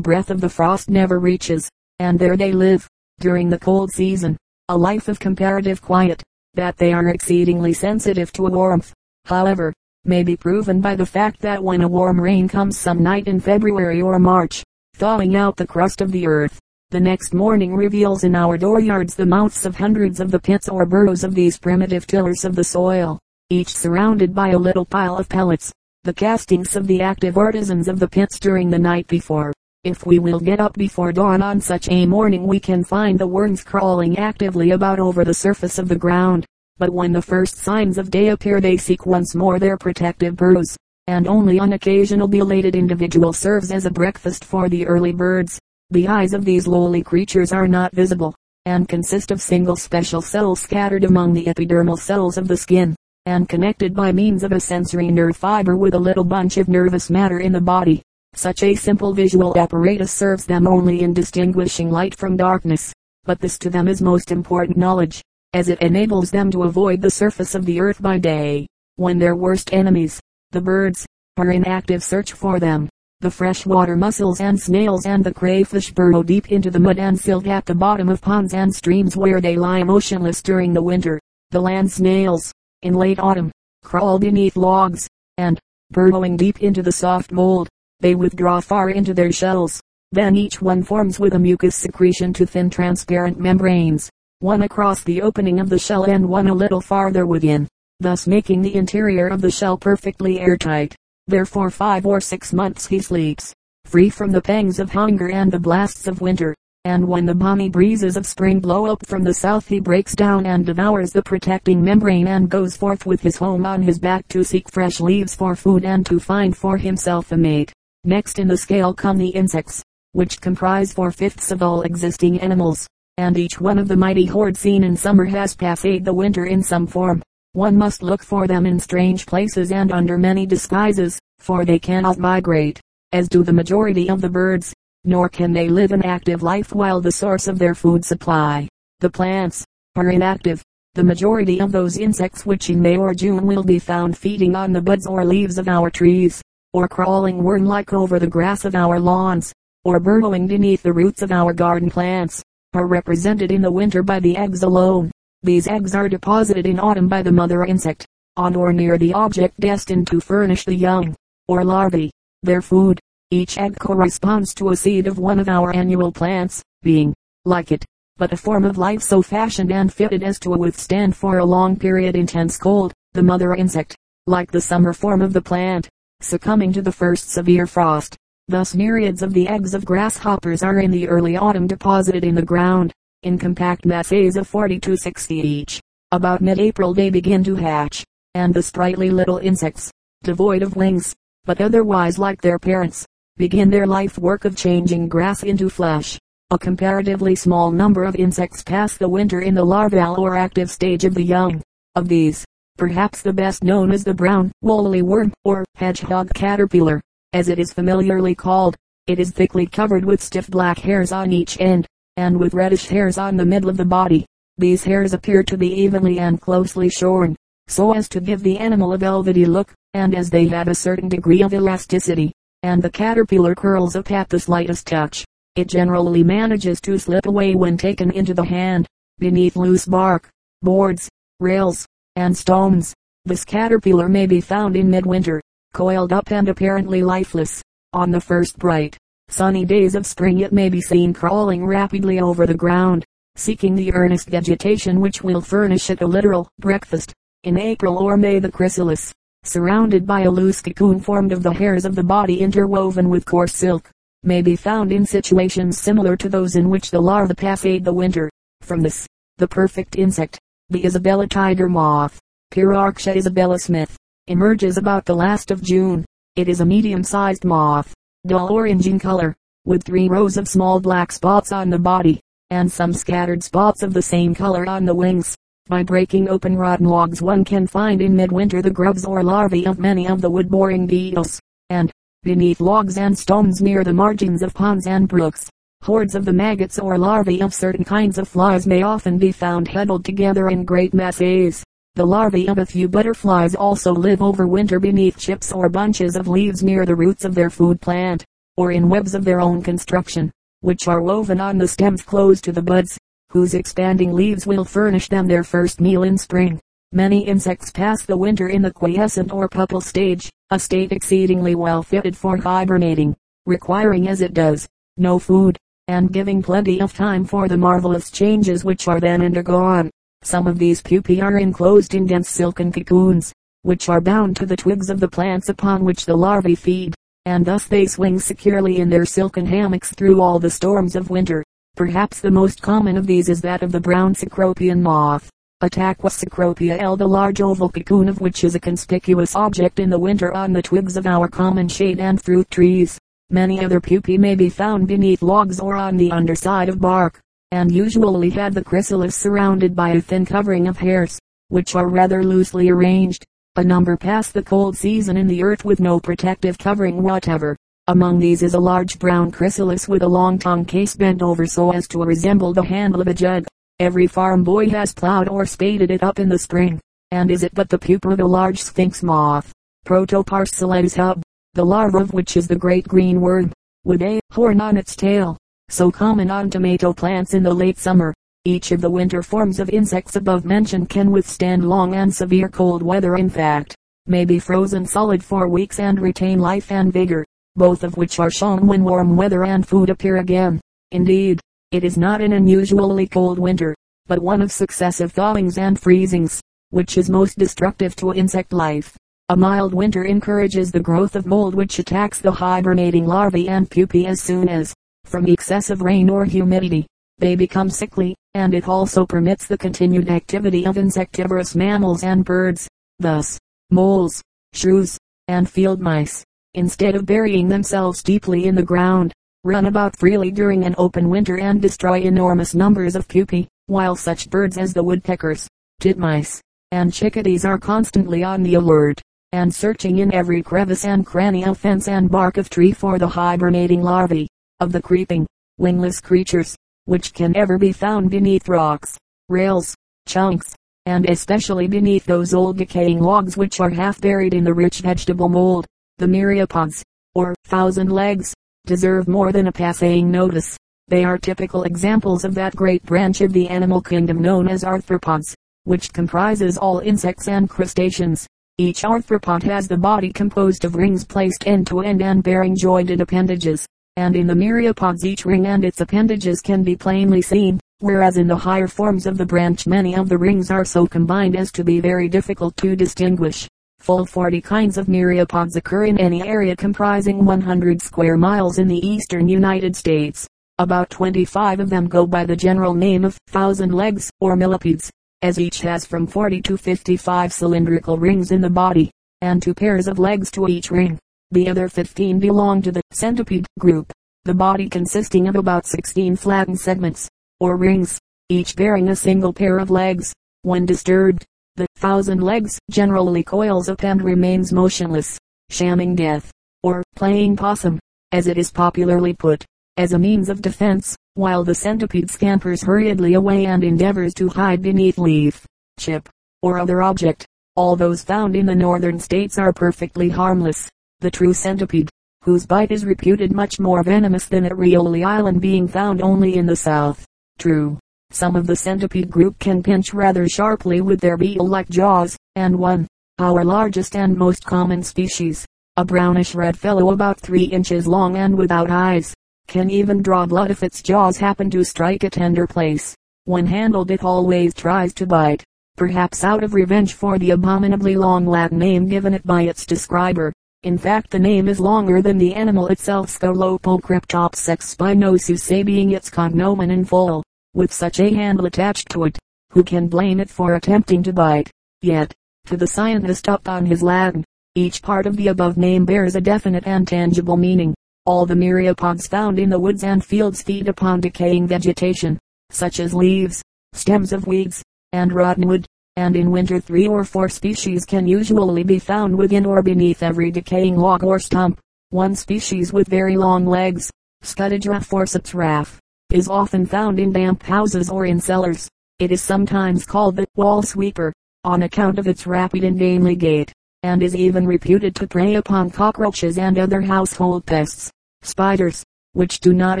breath 0.00 0.28
of 0.28 0.40
the 0.40 0.48
frost 0.48 0.90
never 0.90 1.20
reaches, 1.20 1.70
and 2.00 2.18
there 2.18 2.36
they 2.36 2.50
live, 2.50 2.84
during 3.20 3.48
the 3.48 3.60
cold 3.60 3.92
season, 3.92 4.36
a 4.68 4.76
life 4.76 5.06
of 5.06 5.20
comparative 5.20 5.80
quiet, 5.80 6.20
that 6.54 6.76
they 6.76 6.92
are 6.92 7.10
exceedingly 7.10 7.72
sensitive 7.72 8.32
to 8.32 8.42
warmth, 8.42 8.92
however, 9.26 9.72
may 10.04 10.24
be 10.24 10.36
proven 10.36 10.80
by 10.80 10.96
the 10.96 11.06
fact 11.06 11.38
that 11.40 11.62
when 11.62 11.82
a 11.82 11.88
warm 11.88 12.20
rain 12.20 12.48
comes 12.48 12.76
some 12.76 13.04
night 13.04 13.28
in 13.28 13.38
February 13.38 14.02
or 14.02 14.18
March, 14.18 14.64
thawing 14.96 15.36
out 15.36 15.56
the 15.56 15.64
crust 15.64 16.00
of 16.00 16.10
the 16.10 16.26
earth, 16.26 16.58
the 16.90 16.98
next 16.98 17.34
morning 17.34 17.72
reveals 17.72 18.24
in 18.24 18.34
our 18.34 18.58
dooryards 18.58 19.14
the 19.14 19.24
mouths 19.24 19.64
of 19.64 19.76
hundreds 19.76 20.18
of 20.18 20.32
the 20.32 20.40
pits 20.40 20.68
or 20.68 20.86
burrows 20.86 21.22
of 21.22 21.36
these 21.36 21.56
primitive 21.56 22.04
tillers 22.04 22.44
of 22.44 22.56
the 22.56 22.64
soil, 22.64 23.20
each 23.48 23.72
surrounded 23.72 24.34
by 24.34 24.48
a 24.48 24.58
little 24.58 24.84
pile 24.84 25.16
of 25.16 25.28
pellets, 25.28 25.72
the 26.04 26.12
castings 26.12 26.74
of 26.74 26.88
the 26.88 27.00
active 27.00 27.38
artisans 27.38 27.86
of 27.86 28.00
the 28.00 28.08
pits 28.08 28.40
during 28.40 28.68
the 28.68 28.78
night 28.78 29.06
before. 29.06 29.52
If 29.84 30.04
we 30.04 30.18
will 30.18 30.40
get 30.40 30.58
up 30.58 30.72
before 30.74 31.12
dawn 31.12 31.40
on 31.42 31.60
such 31.60 31.88
a 31.88 32.06
morning 32.06 32.44
we 32.44 32.58
can 32.58 32.82
find 32.82 33.16
the 33.16 33.28
worms 33.28 33.62
crawling 33.62 34.18
actively 34.18 34.72
about 34.72 34.98
over 34.98 35.24
the 35.24 35.32
surface 35.32 35.78
of 35.78 35.86
the 35.86 35.94
ground. 35.94 36.44
But 36.76 36.90
when 36.90 37.12
the 37.12 37.22
first 37.22 37.56
signs 37.56 37.98
of 37.98 38.10
day 38.10 38.30
appear 38.30 38.60
they 38.60 38.76
seek 38.76 39.06
once 39.06 39.36
more 39.36 39.60
their 39.60 39.76
protective 39.76 40.34
burrows, 40.34 40.76
and 41.06 41.28
only 41.28 41.58
an 41.58 41.74
occasional 41.74 42.26
belated 42.26 42.74
individual 42.74 43.32
serves 43.32 43.70
as 43.70 43.86
a 43.86 43.90
breakfast 43.90 44.44
for 44.44 44.68
the 44.68 44.84
early 44.88 45.12
birds. 45.12 45.60
The 45.90 46.08
eyes 46.08 46.34
of 46.34 46.44
these 46.44 46.66
lowly 46.66 47.04
creatures 47.04 47.52
are 47.52 47.68
not 47.68 47.92
visible, 47.92 48.34
and 48.66 48.88
consist 48.88 49.30
of 49.30 49.40
single 49.40 49.76
special 49.76 50.20
cells 50.20 50.58
scattered 50.62 51.04
among 51.04 51.32
the 51.32 51.44
epidermal 51.44 51.96
cells 51.96 52.38
of 52.38 52.48
the 52.48 52.56
skin, 52.56 52.96
and 53.26 53.48
connected 53.48 53.94
by 53.94 54.10
means 54.10 54.42
of 54.42 54.50
a 54.50 54.58
sensory 54.58 55.08
nerve 55.08 55.36
fiber 55.36 55.76
with 55.76 55.94
a 55.94 55.98
little 55.98 56.24
bunch 56.24 56.56
of 56.56 56.68
nervous 56.68 57.08
matter 57.08 57.38
in 57.38 57.52
the 57.52 57.60
body. 57.60 58.02
Such 58.34 58.62
a 58.64 58.74
simple 58.74 59.14
visual 59.14 59.56
apparatus 59.56 60.10
serves 60.10 60.44
them 60.44 60.66
only 60.66 61.02
in 61.02 61.12
distinguishing 61.12 61.90
light 61.90 62.16
from 62.16 62.36
darkness, 62.36 62.92
but 63.24 63.38
this 63.38 63.58
to 63.58 63.70
them 63.70 63.86
is 63.86 64.02
most 64.02 64.32
important 64.32 64.76
knowledge, 64.76 65.22
as 65.52 65.68
it 65.68 65.80
enables 65.80 66.30
them 66.30 66.50
to 66.50 66.64
avoid 66.64 67.00
the 67.00 67.10
surface 67.10 67.54
of 67.54 67.64
the 67.64 67.78
earth 67.78 68.02
by 68.02 68.18
day, 68.18 68.66
when 68.96 69.18
their 69.18 69.36
worst 69.36 69.72
enemies, 69.72 70.18
the 70.50 70.60
birds, 70.60 71.06
are 71.36 71.52
in 71.52 71.64
active 71.64 72.02
search 72.02 72.32
for 72.32 72.58
them. 72.58 72.88
The 73.20 73.30
freshwater 73.30 73.94
mussels 73.94 74.40
and 74.40 74.58
snails 74.58 75.06
and 75.06 75.22
the 75.22 75.32
crayfish 75.32 75.92
burrow 75.92 76.24
deep 76.24 76.50
into 76.50 76.72
the 76.72 76.80
mud 76.80 76.98
and 76.98 77.16
silt 77.16 77.46
at 77.46 77.66
the 77.66 77.74
bottom 77.74 78.08
of 78.08 78.20
ponds 78.20 78.52
and 78.52 78.74
streams 78.74 79.16
where 79.16 79.40
they 79.40 79.56
lie 79.56 79.84
motionless 79.84 80.42
during 80.42 80.72
the 80.72 80.82
winter. 80.82 81.20
The 81.52 81.60
land 81.60 81.92
snails, 81.92 82.52
in 82.82 82.94
late 82.94 83.18
autumn, 83.18 83.50
crawl 83.82 84.18
beneath 84.18 84.56
logs, 84.56 85.08
and, 85.38 85.58
burrowing 85.90 86.36
deep 86.36 86.62
into 86.62 86.82
the 86.82 86.92
soft 86.92 87.32
mold, 87.32 87.68
they 88.00 88.14
withdraw 88.14 88.60
far 88.60 88.90
into 88.90 89.14
their 89.14 89.32
shells. 89.32 89.80
Then 90.10 90.36
each 90.36 90.60
one 90.60 90.82
forms 90.82 91.18
with 91.18 91.34
a 91.34 91.38
mucus 91.38 91.74
secretion 91.74 92.32
to 92.34 92.44
thin 92.44 92.68
transparent 92.68 93.38
membranes, 93.38 94.10
one 94.40 94.62
across 94.62 95.02
the 95.02 95.22
opening 95.22 95.60
of 95.60 95.70
the 95.70 95.78
shell 95.78 96.04
and 96.04 96.28
one 96.28 96.48
a 96.48 96.54
little 96.54 96.80
farther 96.80 97.24
within, 97.26 97.68
thus 98.00 98.26
making 98.26 98.60
the 98.60 98.74
interior 98.74 99.28
of 99.28 99.40
the 99.40 99.50
shell 99.50 99.78
perfectly 99.78 100.40
airtight. 100.40 100.94
There 101.28 101.46
for 101.46 101.70
five 101.70 102.04
or 102.04 102.20
six 102.20 102.52
months 102.52 102.88
he 102.88 102.98
sleeps, 102.98 103.54
free 103.84 104.10
from 104.10 104.32
the 104.32 104.42
pangs 104.42 104.80
of 104.80 104.90
hunger 104.90 105.30
and 105.30 105.50
the 105.50 105.60
blasts 105.60 106.06
of 106.06 106.20
winter. 106.20 106.54
And 106.84 107.06
when 107.06 107.26
the 107.26 107.34
balmy 107.34 107.68
breezes 107.68 108.16
of 108.16 108.26
spring 108.26 108.58
blow 108.58 108.86
up 108.86 109.06
from 109.06 109.22
the 109.22 109.34
south 109.34 109.68
he 109.68 109.78
breaks 109.78 110.16
down 110.16 110.46
and 110.46 110.66
devours 110.66 111.12
the 111.12 111.22
protecting 111.22 111.80
membrane 111.80 112.26
and 112.26 112.48
goes 112.48 112.76
forth 112.76 113.06
with 113.06 113.20
his 113.20 113.36
home 113.36 113.64
on 113.64 113.82
his 113.82 114.00
back 114.00 114.26
to 114.28 114.42
seek 114.42 114.68
fresh 114.68 114.98
leaves 114.98 115.36
for 115.36 115.54
food 115.54 115.84
and 115.84 116.04
to 116.06 116.18
find 116.18 116.56
for 116.56 116.76
himself 116.76 117.30
a 117.30 117.36
mate. 117.36 117.72
Next 118.02 118.40
in 118.40 118.48
the 118.48 118.56
scale 118.56 118.92
come 118.92 119.16
the 119.16 119.28
insects, 119.28 119.80
which 120.10 120.40
comprise 120.40 120.92
four-fifths 120.92 121.52
of 121.52 121.62
all 121.62 121.82
existing 121.82 122.40
animals, 122.40 122.84
and 123.16 123.38
each 123.38 123.60
one 123.60 123.78
of 123.78 123.86
the 123.86 123.96
mighty 123.96 124.26
horde 124.26 124.56
seen 124.56 124.82
in 124.82 124.96
summer 124.96 125.24
has 125.24 125.54
passed 125.54 125.82
the 125.82 126.12
winter 126.12 126.46
in 126.46 126.64
some 126.64 126.88
form. 126.88 127.22
One 127.52 127.76
must 127.76 128.02
look 128.02 128.24
for 128.24 128.48
them 128.48 128.66
in 128.66 128.80
strange 128.80 129.24
places 129.24 129.70
and 129.70 129.92
under 129.92 130.18
many 130.18 130.46
disguises, 130.46 131.20
for 131.38 131.64
they 131.64 131.78
cannot 131.78 132.18
migrate, 132.18 132.80
as 133.12 133.28
do 133.28 133.44
the 133.44 133.52
majority 133.52 134.10
of 134.10 134.20
the 134.20 134.28
birds, 134.28 134.74
nor 135.04 135.28
can 135.28 135.52
they 135.52 135.68
live 135.68 135.92
an 135.92 136.04
active 136.04 136.42
life 136.42 136.74
while 136.74 137.00
the 137.00 137.12
source 137.12 137.48
of 137.48 137.58
their 137.58 137.74
food 137.74 138.04
supply, 138.04 138.68
the 139.00 139.10
plants, 139.10 139.64
are 139.96 140.10
inactive. 140.10 140.62
The 140.94 141.02
majority 141.02 141.58
of 141.60 141.72
those 141.72 141.96
insects 141.96 142.44
which 142.44 142.68
in 142.68 142.80
May 142.80 142.98
or 142.98 143.14
June 143.14 143.46
will 143.46 143.62
be 143.62 143.78
found 143.78 144.16
feeding 144.16 144.54
on 144.54 144.72
the 144.72 144.82
buds 144.82 145.06
or 145.06 145.24
leaves 145.24 145.56
of 145.56 145.66
our 145.66 145.88
trees, 145.88 146.42
or 146.74 146.86
crawling 146.86 147.42
worm-like 147.42 147.92
over 147.92 148.18
the 148.18 148.26
grass 148.26 148.64
of 148.64 148.74
our 148.74 149.00
lawns, 149.00 149.52
or 149.84 149.98
burrowing 149.98 150.46
beneath 150.46 150.82
the 150.82 150.92
roots 150.92 151.22
of 151.22 151.32
our 151.32 151.52
garden 151.52 151.90
plants, 151.90 152.42
are 152.74 152.86
represented 152.86 153.50
in 153.50 153.62
the 153.62 153.70
winter 153.70 154.02
by 154.02 154.20
the 154.20 154.36
eggs 154.36 154.62
alone. 154.62 155.10
These 155.42 155.66
eggs 155.66 155.94
are 155.94 156.08
deposited 156.08 156.66
in 156.66 156.78
autumn 156.78 157.08
by 157.08 157.22
the 157.22 157.32
mother 157.32 157.64
insect, 157.64 158.06
on 158.36 158.54
or 158.54 158.72
near 158.72 158.96
the 158.96 159.12
object 159.12 159.58
destined 159.60 160.06
to 160.08 160.20
furnish 160.20 160.64
the 160.64 160.74
young, 160.74 161.14
or 161.48 161.64
larvae, 161.64 162.10
their 162.42 162.62
food. 162.62 163.00
Each 163.32 163.56
egg 163.56 163.78
corresponds 163.78 164.52
to 164.56 164.68
a 164.68 164.76
seed 164.76 165.06
of 165.06 165.18
one 165.18 165.38
of 165.38 165.48
our 165.48 165.74
annual 165.74 166.12
plants, 166.12 166.62
being, 166.82 167.14
like 167.46 167.72
it, 167.72 167.82
but 168.18 168.30
a 168.34 168.36
form 168.36 168.62
of 168.62 168.76
life 168.76 169.00
so 169.00 169.22
fashioned 169.22 169.72
and 169.72 169.90
fitted 169.90 170.22
as 170.22 170.38
to 170.40 170.50
withstand 170.50 171.16
for 171.16 171.38
a 171.38 171.44
long 171.44 171.74
period 171.74 172.14
intense 172.14 172.58
cold. 172.58 172.92
The 173.14 173.22
mother 173.22 173.54
insect, 173.54 173.96
like 174.26 174.50
the 174.50 174.60
summer 174.60 174.92
form 174.92 175.22
of 175.22 175.32
the 175.32 175.40
plant, 175.40 175.88
succumbing 176.20 176.74
to 176.74 176.82
the 176.82 176.92
first 176.92 177.30
severe 177.30 177.66
frost. 177.66 178.18
Thus 178.48 178.74
myriads 178.74 179.22
of 179.22 179.32
the 179.32 179.48
eggs 179.48 179.72
of 179.72 179.86
grasshoppers 179.86 180.62
are 180.62 180.80
in 180.80 180.90
the 180.90 181.08
early 181.08 181.34
autumn 181.34 181.66
deposited 181.66 182.24
in 182.24 182.34
the 182.34 182.42
ground 182.42 182.92
in 183.22 183.38
compact 183.38 183.86
masses 183.86 184.36
of 184.36 184.46
40 184.46 184.78
to 184.80 184.94
60 184.94 185.36
each. 185.36 185.80
About 186.10 186.42
mid-April 186.42 186.92
they 186.92 187.08
begin 187.08 187.42
to 187.44 187.54
hatch, 187.54 188.04
and 188.34 188.52
the 188.52 188.62
sprightly 188.62 189.08
little 189.08 189.38
insects, 189.38 189.90
devoid 190.22 190.60
of 190.60 190.76
wings, 190.76 191.14
but 191.46 191.62
otherwise 191.62 192.18
like 192.18 192.42
their 192.42 192.58
parents, 192.58 193.06
begin 193.36 193.70
their 193.70 193.86
life 193.86 194.18
work 194.18 194.44
of 194.44 194.56
changing 194.56 195.08
grass 195.08 195.42
into 195.42 195.70
flesh. 195.70 196.18
A 196.50 196.58
comparatively 196.58 197.34
small 197.34 197.70
number 197.70 198.04
of 198.04 198.16
insects 198.16 198.62
pass 198.62 198.96
the 198.96 199.08
winter 199.08 199.40
in 199.40 199.54
the 199.54 199.64
larval 199.64 200.20
or 200.20 200.36
active 200.36 200.70
stage 200.70 201.04
of 201.04 201.14
the 201.14 201.22
young. 201.22 201.62
Of 201.94 202.08
these, 202.08 202.44
perhaps 202.76 203.22
the 203.22 203.32
best 203.32 203.64
known 203.64 203.90
is 203.90 204.04
the 204.04 204.12
brown, 204.12 204.52
woolly 204.60 205.00
worm, 205.00 205.32
or 205.44 205.64
hedgehog 205.76 206.34
caterpillar, 206.34 207.00
as 207.32 207.48
it 207.48 207.58
is 207.58 207.72
familiarly 207.72 208.34
called. 208.34 208.76
It 209.06 209.18
is 209.18 209.30
thickly 209.30 209.66
covered 209.66 210.04
with 210.04 210.22
stiff 210.22 210.48
black 210.48 210.78
hairs 210.78 211.10
on 211.10 211.32
each 211.32 211.58
end, 211.58 211.86
and 212.18 212.38
with 212.38 212.52
reddish 212.52 212.86
hairs 212.88 213.16
on 213.16 213.38
the 213.38 213.46
middle 213.46 213.70
of 213.70 213.78
the 213.78 213.84
body. 213.84 214.26
These 214.58 214.84
hairs 214.84 215.14
appear 215.14 215.42
to 215.44 215.56
be 215.56 215.72
evenly 215.72 216.18
and 216.18 216.38
closely 216.38 216.90
shorn, 216.90 217.34
so 217.66 217.94
as 217.94 218.10
to 218.10 218.20
give 218.20 218.42
the 218.42 218.58
animal 218.58 218.92
a 218.92 218.98
velvety 218.98 219.46
look, 219.46 219.72
and 219.94 220.14
as 220.14 220.28
they 220.28 220.48
have 220.48 220.68
a 220.68 220.74
certain 220.74 221.08
degree 221.08 221.42
of 221.42 221.54
elasticity, 221.54 222.30
and 222.62 222.82
the 222.82 222.90
caterpillar 222.90 223.54
curls 223.54 223.96
up 223.96 224.10
at 224.10 224.28
the 224.28 224.38
slightest 224.38 224.86
touch, 224.86 225.24
it 225.56 225.68
generally 225.68 226.22
manages 226.22 226.80
to 226.80 226.98
slip 226.98 227.26
away 227.26 227.54
when 227.54 227.76
taken 227.76 228.10
into 228.10 228.34
the 228.34 228.44
hand, 228.44 228.86
beneath 229.18 229.56
loose 229.56 229.86
bark, 229.86 230.28
boards, 230.62 231.08
rails, 231.40 231.86
and 232.16 232.36
stones. 232.36 232.94
This 233.24 233.44
caterpillar 233.44 234.08
may 234.08 234.26
be 234.26 234.40
found 234.40 234.76
in 234.76 234.90
midwinter, 234.90 235.40
coiled 235.74 236.12
up 236.12 236.30
and 236.30 236.48
apparently 236.48 237.02
lifeless, 237.02 237.62
on 237.92 238.10
the 238.10 238.20
first 238.20 238.58
bright, 238.58 238.96
sunny 239.28 239.64
days 239.64 239.94
of 239.94 240.06
spring 240.06 240.40
it 240.40 240.52
may 240.52 240.68
be 240.68 240.80
seen 240.80 241.12
crawling 241.12 241.66
rapidly 241.66 242.20
over 242.20 242.46
the 242.46 242.54
ground, 242.54 243.04
seeking 243.36 243.74
the 243.74 243.92
earnest 243.92 244.28
vegetation 244.28 245.00
which 245.00 245.22
will 245.22 245.40
furnish 245.40 245.90
it 245.90 246.00
a 246.00 246.06
literal 246.06 246.48
breakfast. 246.58 247.12
In 247.44 247.58
April 247.58 247.98
or 247.98 248.16
May 248.16 248.38
the 248.38 248.50
chrysalis, 248.50 249.12
surrounded 249.44 250.06
by 250.06 250.22
a 250.22 250.30
loose 250.30 250.60
cocoon 250.60 251.00
formed 251.00 251.32
of 251.32 251.42
the 251.42 251.52
hairs 251.52 251.84
of 251.84 251.94
the 251.94 252.02
body 252.02 252.40
interwoven 252.40 253.08
with 253.08 253.24
coarse 253.24 253.54
silk, 253.54 253.90
may 254.22 254.40
be 254.40 254.54
found 254.54 254.92
in 254.92 255.04
situations 255.04 255.78
similar 255.78 256.16
to 256.16 256.28
those 256.28 256.54
in 256.54 256.70
which 256.70 256.90
the 256.90 257.00
larva 257.00 257.34
passade 257.34 257.84
the 257.84 257.92
winter. 257.92 258.30
From 258.60 258.80
this, 258.80 259.06
the 259.38 259.48
perfect 259.48 259.96
insect, 259.96 260.38
the 260.70 260.84
Isabella 260.84 261.26
tiger 261.26 261.68
moth, 261.68 262.20
Pyrrharctia 262.52 263.16
Isabella 263.16 263.58
Smith, 263.58 263.96
emerges 264.28 264.78
about 264.78 265.04
the 265.04 265.16
last 265.16 265.50
of 265.50 265.62
June. 265.62 266.04
It 266.36 266.48
is 266.48 266.60
a 266.60 266.64
medium-sized 266.64 267.44
moth, 267.44 267.92
dull 268.26 268.52
orange 268.52 268.86
in 268.86 268.98
color, 268.98 269.34
with 269.64 269.82
three 269.82 270.08
rows 270.08 270.36
of 270.36 270.46
small 270.46 270.80
black 270.80 271.10
spots 271.10 271.50
on 271.50 271.70
the 271.70 271.78
body, 271.78 272.20
and 272.50 272.70
some 272.70 272.92
scattered 272.92 273.42
spots 273.42 273.82
of 273.82 273.92
the 273.92 274.02
same 274.02 274.34
color 274.34 274.68
on 274.68 274.84
the 274.84 274.94
wings. 274.94 275.36
By 275.68 275.84
breaking 275.84 276.28
open 276.28 276.56
rotten 276.56 276.86
logs 276.86 277.22
one 277.22 277.44
can 277.44 277.68
find 277.68 278.02
in 278.02 278.16
midwinter 278.16 278.62
the 278.62 278.70
grubs 278.70 279.04
or 279.04 279.22
larvae 279.22 279.64
of 279.64 279.78
many 279.78 280.08
of 280.08 280.20
the 280.20 280.28
wood-boring 280.28 280.88
beetles, 280.88 281.40
and, 281.70 281.88
beneath 282.24 282.60
logs 282.60 282.98
and 282.98 283.16
stones 283.16 283.62
near 283.62 283.84
the 283.84 283.92
margins 283.92 284.42
of 284.42 284.54
ponds 284.54 284.88
and 284.88 285.06
brooks, 285.06 285.48
hordes 285.82 286.16
of 286.16 286.24
the 286.24 286.32
maggots 286.32 286.80
or 286.80 286.98
larvae 286.98 287.40
of 287.40 287.54
certain 287.54 287.84
kinds 287.84 288.18
of 288.18 288.26
flies 288.26 288.66
may 288.66 288.82
often 288.82 289.18
be 289.18 289.30
found 289.30 289.68
huddled 289.68 290.04
together 290.04 290.48
in 290.48 290.64
great 290.64 290.92
masses. 290.94 291.62
The 291.94 292.06
larvae 292.06 292.48
of 292.48 292.58
a 292.58 292.66
few 292.66 292.88
butterflies 292.88 293.54
also 293.54 293.92
live 293.92 294.20
over 294.20 294.48
winter 294.48 294.80
beneath 294.80 295.16
chips 295.16 295.52
or 295.52 295.68
bunches 295.68 296.16
of 296.16 296.26
leaves 296.26 296.64
near 296.64 296.84
the 296.84 296.96
roots 296.96 297.24
of 297.24 297.36
their 297.36 297.50
food 297.50 297.80
plant, 297.80 298.24
or 298.56 298.72
in 298.72 298.88
webs 298.88 299.14
of 299.14 299.24
their 299.24 299.40
own 299.40 299.62
construction, 299.62 300.32
which 300.60 300.88
are 300.88 301.00
woven 301.00 301.40
on 301.40 301.56
the 301.56 301.68
stems 301.68 302.02
close 302.02 302.40
to 302.40 302.50
the 302.50 302.62
buds, 302.62 302.98
whose 303.32 303.54
expanding 303.54 304.12
leaves 304.12 304.46
will 304.46 304.62
furnish 304.62 305.08
them 305.08 305.26
their 305.26 305.42
first 305.42 305.80
meal 305.80 306.02
in 306.02 306.18
spring. 306.18 306.60
Many 306.92 307.26
insects 307.26 307.70
pass 307.70 308.04
the 308.04 308.18
winter 308.18 308.48
in 308.48 308.60
the 308.60 308.70
quiescent 308.70 309.32
or 309.32 309.48
pupal 309.48 309.82
stage, 309.82 310.30
a 310.50 310.58
state 310.58 310.92
exceedingly 310.92 311.54
well 311.54 311.82
fitted 311.82 312.14
for 312.14 312.36
hibernating, 312.36 313.16
requiring 313.46 314.06
as 314.06 314.20
it 314.20 314.34
does, 314.34 314.68
no 314.98 315.18
food, 315.18 315.58
and 315.88 316.12
giving 316.12 316.42
plenty 316.42 316.78
of 316.82 316.92
time 316.92 317.24
for 317.24 317.48
the 317.48 317.56
marvelous 317.56 318.10
changes 318.10 318.66
which 318.66 318.86
are 318.86 319.00
then 319.00 319.22
undergone. 319.22 319.90
Some 320.20 320.46
of 320.46 320.58
these 320.58 320.82
pupae 320.82 321.22
are 321.22 321.38
enclosed 321.38 321.94
in 321.94 322.06
dense 322.06 322.28
silken 322.28 322.70
cocoons, 322.70 323.32
which 323.62 323.88
are 323.88 324.02
bound 324.02 324.36
to 324.36 324.44
the 324.44 324.56
twigs 324.56 324.90
of 324.90 325.00
the 325.00 325.08
plants 325.08 325.48
upon 325.48 325.86
which 325.86 326.04
the 326.04 326.14
larvae 326.14 326.54
feed, 326.54 326.94
and 327.24 327.46
thus 327.46 327.66
they 327.66 327.86
swing 327.86 328.20
securely 328.20 328.76
in 328.76 328.90
their 328.90 329.06
silken 329.06 329.46
hammocks 329.46 329.94
through 329.94 330.20
all 330.20 330.38
the 330.38 330.50
storms 330.50 330.94
of 330.94 331.08
winter. 331.08 331.42
Perhaps 331.76 332.20
the 332.20 332.30
most 332.30 332.60
common 332.60 332.96
of 332.96 333.06
these 333.06 333.28
is 333.28 333.40
that 333.40 333.62
of 333.62 333.72
the 333.72 333.80
brown 333.80 334.14
cecropian 334.14 334.82
moth. 334.82 335.30
Attacus 335.62 336.22
cecropia 336.22 336.78
L. 336.80 336.96
The 336.96 337.08
large 337.08 337.40
oval 337.40 337.70
cocoon 337.70 338.08
of 338.08 338.20
which 338.20 338.44
is 338.44 338.54
a 338.54 338.60
conspicuous 338.60 339.34
object 339.34 339.80
in 339.80 339.88
the 339.88 339.98
winter 339.98 340.34
on 340.34 340.52
the 340.52 340.62
twigs 340.62 340.96
of 340.96 341.06
our 341.06 341.28
common 341.28 341.68
shade 341.68 341.98
and 341.98 342.22
fruit 342.22 342.50
trees. 342.50 342.98
Many 343.30 343.64
other 343.64 343.80
pupae 343.80 344.18
may 344.18 344.34
be 344.34 344.50
found 344.50 344.86
beneath 344.86 345.22
logs 345.22 345.60
or 345.60 345.74
on 345.74 345.96
the 345.96 346.12
underside 346.12 346.68
of 346.68 346.80
bark 346.80 347.20
and 347.52 347.70
usually 347.70 348.30
had 348.30 348.54
the 348.54 348.64
chrysalis 348.64 349.14
surrounded 349.14 349.76
by 349.76 349.90
a 349.90 350.00
thin 350.00 350.24
covering 350.24 350.66
of 350.66 350.78
hairs, 350.78 351.18
which 351.48 351.74
are 351.74 351.86
rather 351.86 352.24
loosely 352.24 352.70
arranged. 352.70 353.26
A 353.56 353.62
number 353.62 353.94
pass 353.98 354.32
the 354.32 354.42
cold 354.42 354.74
season 354.74 355.18
in 355.18 355.26
the 355.26 355.42
earth 355.42 355.62
with 355.62 355.78
no 355.78 356.00
protective 356.00 356.56
covering 356.56 357.02
whatever. 357.02 357.54
Among 357.88 358.20
these 358.20 358.44
is 358.44 358.54
a 358.54 358.60
large 358.60 359.00
brown 359.00 359.32
chrysalis 359.32 359.88
with 359.88 360.04
a 360.04 360.08
long 360.08 360.38
tongue 360.38 360.64
case 360.64 360.94
bent 360.94 361.20
over 361.20 361.46
so 361.46 361.72
as 361.72 361.88
to 361.88 361.98
resemble 361.98 362.52
the 362.52 362.62
handle 362.62 363.00
of 363.00 363.08
a 363.08 363.14
jug. 363.14 363.44
Every 363.80 364.06
farm 364.06 364.44
boy 364.44 364.70
has 364.70 364.94
plowed 364.94 365.28
or 365.28 365.44
spaded 365.44 365.90
it 365.90 366.00
up 366.00 366.20
in 366.20 366.28
the 366.28 366.38
spring. 366.38 366.80
And 367.10 367.28
is 367.28 367.42
it 367.42 367.52
but 367.54 367.68
the 367.68 367.80
pupa 367.80 368.10
of 368.10 368.20
a 368.20 368.24
large 368.24 368.62
sphinx 368.62 369.02
moth, 369.02 369.52
Protoparce 369.84 370.54
celeus 370.54 370.94
hub, 370.94 371.22
the 371.54 371.66
larva 371.66 371.98
of 371.98 372.12
which 372.12 372.36
is 372.36 372.46
the 372.46 372.54
great 372.54 372.86
green 372.86 373.20
worm, 373.20 373.52
with 373.84 374.00
a 374.02 374.20
horn 374.30 374.60
on 374.60 374.76
its 374.76 374.94
tail, 374.94 375.36
so 375.68 375.90
common 375.90 376.30
on 376.30 376.50
tomato 376.50 376.92
plants 376.92 377.34
in 377.34 377.42
the 377.42 377.52
late 377.52 377.78
summer. 377.78 378.14
Each 378.44 378.70
of 378.70 378.80
the 378.80 378.90
winter 378.90 379.24
forms 379.24 379.58
of 379.58 379.70
insects 379.70 380.14
above 380.14 380.44
mentioned 380.44 380.88
can 380.88 381.10
withstand 381.10 381.68
long 381.68 381.96
and 381.96 382.14
severe 382.14 382.48
cold 382.48 382.84
weather 382.84 383.16
in 383.16 383.28
fact, 383.28 383.74
may 384.06 384.24
be 384.24 384.38
frozen 384.38 384.86
solid 384.86 385.24
for 385.24 385.48
weeks 385.48 385.80
and 385.80 386.00
retain 386.00 386.38
life 386.38 386.70
and 386.70 386.92
vigor, 386.92 387.24
both 387.56 387.84
of 387.84 387.96
which 387.96 388.18
are 388.18 388.30
shown 388.30 388.66
when 388.66 388.84
warm 388.84 389.16
weather 389.16 389.44
and 389.44 389.66
food 389.66 389.90
appear 389.90 390.18
again. 390.18 390.60
Indeed, 390.90 391.40
it 391.70 391.84
is 391.84 391.96
not 391.96 392.20
an 392.20 392.32
unusually 392.32 393.06
cold 393.06 393.38
winter, 393.38 393.74
but 394.06 394.22
one 394.22 394.42
of 394.42 394.52
successive 394.52 395.12
thawings 395.12 395.58
and 395.58 395.80
freezings, 395.80 396.40
which 396.70 396.98
is 396.98 397.10
most 397.10 397.38
destructive 397.38 397.96
to 397.96 398.12
insect 398.12 398.52
life. 398.52 398.96
A 399.28 399.36
mild 399.36 399.72
winter 399.72 400.04
encourages 400.04 400.70
the 400.70 400.80
growth 400.80 401.16
of 401.16 401.26
mold 401.26 401.54
which 401.54 401.78
attacks 401.78 402.20
the 402.20 402.32
hibernating 402.32 403.06
larvae 403.06 403.48
and 403.48 403.70
pupae 403.70 404.06
as 404.06 404.20
soon 404.20 404.48
as, 404.48 404.74
from 405.04 405.26
excessive 405.26 405.82
rain 405.82 406.10
or 406.10 406.24
humidity, 406.24 406.86
they 407.22 407.36
become 407.36 407.70
sickly, 407.70 408.16
and 408.34 408.52
it 408.52 408.66
also 408.66 409.06
permits 409.06 409.46
the 409.46 409.56
continued 409.56 410.08
activity 410.08 410.66
of 410.66 410.76
insectivorous 410.76 411.54
mammals 411.54 412.02
and 412.02 412.24
birds. 412.24 412.68
Thus, 412.98 413.38
moles, 413.70 414.20
shrews, 414.54 414.98
and 415.28 415.48
field 415.48 415.80
mice, 415.80 416.24
instead 416.54 416.94
of 416.94 417.06
burying 417.06 417.48
themselves 417.48 418.02
deeply 418.02 418.46
in 418.46 418.54
the 418.54 418.62
ground, 418.62 419.12
run 419.44 419.66
about 419.66 419.98
freely 419.98 420.30
during 420.30 420.64
an 420.64 420.74
open 420.78 421.08
winter 421.08 421.38
and 421.38 421.60
destroy 421.60 422.00
enormous 422.00 422.54
numbers 422.54 422.94
of 422.94 423.08
pupae, 423.08 423.48
while 423.66 423.96
such 423.96 424.30
birds 424.30 424.58
as 424.58 424.72
the 424.72 424.82
woodpeckers, 424.82 425.48
titmice, 425.80 426.40
and 426.70 426.92
chickadees 426.92 427.44
are 427.44 427.58
constantly 427.58 428.22
on 428.22 428.42
the 428.42 428.54
alert, 428.54 429.00
and 429.32 429.52
searching 429.54 429.98
in 429.98 430.12
every 430.12 430.42
crevice 430.42 430.84
and 430.84 431.06
cranny 431.06 431.44
of 431.44 431.58
fence 431.58 431.88
and 431.88 432.10
bark 432.10 432.36
of 432.36 432.50
tree 432.50 432.72
for 432.72 432.98
the 432.98 433.08
hibernating 433.08 433.82
larvae 433.82 434.28
of 434.60 434.72
the 434.72 434.82
creeping, 434.82 435.26
wingless 435.58 436.00
creatures, 436.00 436.56
which 436.84 437.12
can 437.14 437.36
ever 437.36 437.58
be 437.58 437.72
found 437.72 438.10
beneath 438.10 438.48
rocks, 438.48 438.98
rails, 439.28 439.74
chunks, 440.06 440.54
and 440.86 441.08
especially 441.08 441.66
beneath 441.66 442.04
those 442.04 442.34
old 442.34 442.58
decaying 442.58 443.00
logs 443.00 443.36
which 443.36 443.60
are 443.60 443.70
half 443.70 444.00
buried 444.00 444.34
in 444.34 444.44
the 444.44 444.52
rich 444.52 444.80
vegetable 444.80 445.28
mold. 445.28 445.66
The 446.02 446.08
myriapods, 446.08 446.82
or 447.14 447.32
thousand 447.44 447.92
legs, 447.92 448.34
deserve 448.66 449.06
more 449.06 449.30
than 449.30 449.46
a 449.46 449.52
passing 449.52 450.10
notice. 450.10 450.56
They 450.88 451.04
are 451.04 451.16
typical 451.16 451.62
examples 451.62 452.24
of 452.24 452.34
that 452.34 452.56
great 452.56 452.84
branch 452.84 453.20
of 453.20 453.32
the 453.32 453.48
animal 453.48 453.80
kingdom 453.80 454.20
known 454.20 454.48
as 454.48 454.64
arthropods, 454.64 455.32
which 455.62 455.92
comprises 455.92 456.58
all 456.58 456.80
insects 456.80 457.28
and 457.28 457.48
crustaceans. 457.48 458.26
Each 458.58 458.82
arthropod 458.82 459.44
has 459.44 459.68
the 459.68 459.76
body 459.76 460.12
composed 460.12 460.64
of 460.64 460.74
rings 460.74 461.04
placed 461.04 461.46
end 461.46 461.68
to 461.68 461.82
end 461.82 462.02
and 462.02 462.20
bearing 462.20 462.56
jointed 462.56 463.00
appendages 463.00 463.64
and 463.96 464.16
in 464.16 464.26
the 464.26 464.34
myriapods 464.34 465.04
each 465.04 465.24
ring 465.24 465.46
and 465.46 465.64
its 465.64 465.80
appendages 465.80 466.40
can 466.40 466.64
be 466.64 466.74
plainly 466.74 467.22
seen, 467.22 467.60
whereas 467.78 468.16
in 468.16 468.26
the 468.26 468.34
higher 468.34 468.66
forms 468.66 469.06
of 469.06 469.18
the 469.18 469.26
branch 469.26 469.68
many 469.68 469.94
of 469.94 470.08
the 470.08 470.18
rings 470.18 470.50
are 470.50 470.64
so 470.64 470.84
combined 470.84 471.36
as 471.36 471.52
to 471.52 471.62
be 471.62 471.78
very 471.78 472.08
difficult 472.08 472.56
to 472.56 472.74
distinguish. 472.74 473.46
Full 473.82 474.06
40 474.06 474.40
kinds 474.40 474.78
of 474.78 474.86
myriapods 474.86 475.56
occur 475.56 475.86
in 475.86 475.98
any 475.98 476.22
area 476.22 476.54
comprising 476.54 477.24
100 477.24 477.82
square 477.82 478.16
miles 478.16 478.58
in 478.58 478.68
the 478.68 478.78
eastern 478.86 479.28
United 479.28 479.74
States. 479.74 480.24
About 480.58 480.88
25 480.88 481.58
of 481.58 481.68
them 481.68 481.88
go 481.88 482.06
by 482.06 482.24
the 482.24 482.36
general 482.36 482.74
name 482.74 483.04
of 483.04 483.18
thousand 483.26 483.74
legs 483.74 484.08
or 484.20 484.36
millipedes, 484.36 484.88
as 485.22 485.40
each 485.40 485.62
has 485.62 485.84
from 485.84 486.06
40 486.06 486.40
to 486.42 486.56
55 486.56 487.32
cylindrical 487.32 487.98
rings 487.98 488.30
in 488.30 488.40
the 488.40 488.48
body, 488.48 488.88
and 489.20 489.42
two 489.42 489.52
pairs 489.52 489.88
of 489.88 489.98
legs 489.98 490.30
to 490.30 490.46
each 490.46 490.70
ring. 490.70 490.96
The 491.32 491.48
other 491.48 491.68
15 491.68 492.20
belong 492.20 492.62
to 492.62 492.70
the 492.70 492.82
centipede 492.92 493.46
group, 493.58 493.90
the 494.22 494.32
body 494.32 494.68
consisting 494.68 495.26
of 495.26 495.34
about 495.34 495.66
16 495.66 496.14
flattened 496.14 496.60
segments, 496.60 497.08
or 497.40 497.56
rings, 497.56 497.98
each 498.28 498.54
bearing 498.54 498.90
a 498.90 498.94
single 498.94 499.32
pair 499.32 499.58
of 499.58 499.70
legs. 499.70 500.14
When 500.42 500.66
disturbed, 500.66 501.24
the 501.56 501.66
thousand 501.76 502.22
legs 502.22 502.58
generally 502.70 503.22
coils 503.22 503.68
up 503.68 503.84
and 503.84 504.02
remains 504.02 504.52
motionless, 504.52 505.18
shamming 505.50 505.94
death, 505.94 506.30
or 506.62 506.82
playing 506.96 507.36
possum, 507.36 507.78
as 508.12 508.26
it 508.26 508.38
is 508.38 508.50
popularly 508.50 509.14
put, 509.14 509.44
as 509.76 509.92
a 509.92 509.98
means 509.98 510.28
of 510.28 510.42
defense, 510.42 510.96
while 511.14 511.44
the 511.44 511.54
centipede 511.54 512.10
scampers 512.10 512.62
hurriedly 512.62 513.14
away 513.14 513.46
and 513.46 513.64
endeavors 513.64 514.14
to 514.14 514.28
hide 514.28 514.62
beneath 514.62 514.98
leaf, 514.98 515.46
chip, 515.78 516.08
or 516.42 516.58
other 516.58 516.82
object. 516.82 517.26
All 517.54 517.76
those 517.76 518.02
found 518.02 518.34
in 518.34 518.46
the 518.46 518.54
northern 518.54 518.98
states 518.98 519.36
are 519.38 519.52
perfectly 519.52 520.08
harmless 520.08 520.70
the 521.02 521.10
true 521.10 521.34
centipede, 521.34 521.90
whose 522.22 522.46
bite 522.46 522.70
is 522.70 522.86
reputed 522.86 523.32
much 523.32 523.58
more 523.58 523.82
venomous 523.82 524.26
than 524.26 524.44
at 524.44 524.52
Rioli 524.52 525.04
Island 525.04 525.40
being 525.40 525.66
found 525.66 526.00
only 526.00 526.36
in 526.36 526.46
the 526.46 526.54
south. 526.54 527.04
True, 527.38 527.76
some 528.14 528.36
of 528.36 528.46
the 528.46 528.56
centipede 528.56 529.10
group 529.10 529.38
can 529.38 529.62
pinch 529.62 529.94
rather 529.94 530.28
sharply 530.28 530.80
with 530.80 531.00
their 531.00 531.16
beetle-like 531.16 531.68
jaws, 531.68 532.16
and 532.36 532.58
one, 532.58 532.86
our 533.18 533.44
largest 533.44 533.96
and 533.96 534.16
most 534.16 534.44
common 534.44 534.82
species, 534.82 535.46
a 535.76 535.84
brownish 535.84 536.34
red 536.34 536.58
fellow 536.58 536.90
about 536.90 537.20
three 537.20 537.44
inches 537.44 537.86
long 537.86 538.16
and 538.16 538.36
without 538.36 538.70
eyes, 538.70 539.14
can 539.46 539.70
even 539.70 540.02
draw 540.02 540.26
blood 540.26 540.50
if 540.50 540.62
its 540.62 540.82
jaws 540.82 541.16
happen 541.16 541.50
to 541.50 541.64
strike 541.64 542.04
a 542.04 542.10
tender 542.10 542.46
place. 542.46 542.94
When 543.24 543.46
handled 543.46 543.90
it 543.90 544.02
always 544.02 544.52
tries 544.54 544.92
to 544.94 545.06
bite, 545.06 545.44
perhaps 545.76 546.24
out 546.24 546.42
of 546.42 546.54
revenge 546.54 546.94
for 546.94 547.18
the 547.18 547.30
abominably 547.30 547.96
long 547.96 548.26
Latin 548.26 548.58
name 548.58 548.88
given 548.88 549.14
it 549.14 549.26
by 549.26 549.42
its 549.42 549.64
describer. 549.64 550.32
In 550.62 550.78
fact 550.78 551.10
the 551.10 551.18
name 551.18 551.48
is 551.48 551.58
longer 551.58 552.02
than 552.02 552.18
the 552.18 552.34
animal 552.34 552.68
itself 552.68 553.08
Scolopocryptops 553.08 554.36
sexspinosus 554.36 555.64
being 555.64 555.90
its 555.90 556.10
cognomen 556.10 556.70
in 556.70 556.84
full, 556.84 557.22
with 557.54 557.72
such 557.72 558.00
a 558.00 558.14
handle 558.14 558.46
attached 558.46 558.88
to 558.90 559.04
it. 559.04 559.18
Who 559.50 559.62
can 559.62 559.88
blame 559.88 560.20
it 560.20 560.30
for 560.30 560.54
attempting 560.54 561.02
to 561.02 561.12
bite? 561.12 561.50
Yet, 561.80 562.12
to 562.46 562.56
the 562.56 562.66
scientist 562.66 563.28
up 563.28 563.48
on 563.48 563.66
his 563.66 563.82
Latin, 563.82 564.24
each 564.54 564.82
part 564.82 565.06
of 565.06 565.16
the 565.16 565.28
above 565.28 565.56
name 565.56 565.84
bears 565.84 566.16
a 566.16 566.20
definite 566.20 566.66
and 566.66 566.86
tangible 566.86 567.36
meaning. 567.36 567.74
All 568.06 568.26
the 568.26 568.34
myriapods 568.34 569.08
found 569.08 569.38
in 569.38 569.50
the 569.50 569.58
woods 569.58 569.84
and 569.84 570.04
fields 570.04 570.42
feed 570.42 570.68
upon 570.68 571.00
decaying 571.00 571.46
vegetation, 571.46 572.18
such 572.50 572.80
as 572.80 572.94
leaves, 572.94 573.42
stems 573.72 574.12
of 574.12 574.26
weeds, 574.26 574.62
and 574.92 575.12
rotten 575.12 575.46
wood 575.46 575.66
and 575.96 576.16
in 576.16 576.30
winter 576.30 576.58
three 576.58 576.88
or 576.88 577.04
four 577.04 577.28
species 577.28 577.84
can 577.84 578.06
usually 578.06 578.62
be 578.62 578.78
found 578.78 579.14
within 579.14 579.44
or 579.44 579.62
beneath 579.62 580.02
every 580.02 580.30
decaying 580.30 580.76
log 580.76 581.04
or 581.04 581.18
stump. 581.18 581.60
One 581.90 582.14
species 582.14 582.72
with 582.72 582.88
very 582.88 583.16
long 583.16 583.44
legs, 583.44 583.90
Scutigera 584.24 584.82
forceps 584.82 585.34
raff, 585.34 585.78
is 586.12 586.28
often 586.28 586.66
found 586.66 587.00
in 587.00 587.10
damp 587.10 587.42
houses 587.42 587.88
or 587.88 588.04
in 588.04 588.20
cellars. 588.20 588.68
It 588.98 589.10
is 589.10 589.22
sometimes 589.22 589.86
called 589.86 590.14
the 590.14 590.26
wall 590.36 590.62
sweeper, 590.62 591.12
on 591.44 591.62
account 591.62 591.98
of 591.98 592.06
its 592.06 592.26
rapid 592.26 592.64
and 592.64 592.78
gainly 592.78 593.16
gait, 593.16 593.50
and 593.82 594.02
is 594.02 594.14
even 594.14 594.46
reputed 594.46 594.94
to 594.96 595.06
prey 595.06 595.36
upon 595.36 595.70
cockroaches 595.70 596.38
and 596.38 596.58
other 596.58 596.82
household 596.82 597.46
pests. 597.46 597.90
Spiders, 598.20 598.84
which 599.14 599.40
do 599.40 599.54
not 599.54 599.80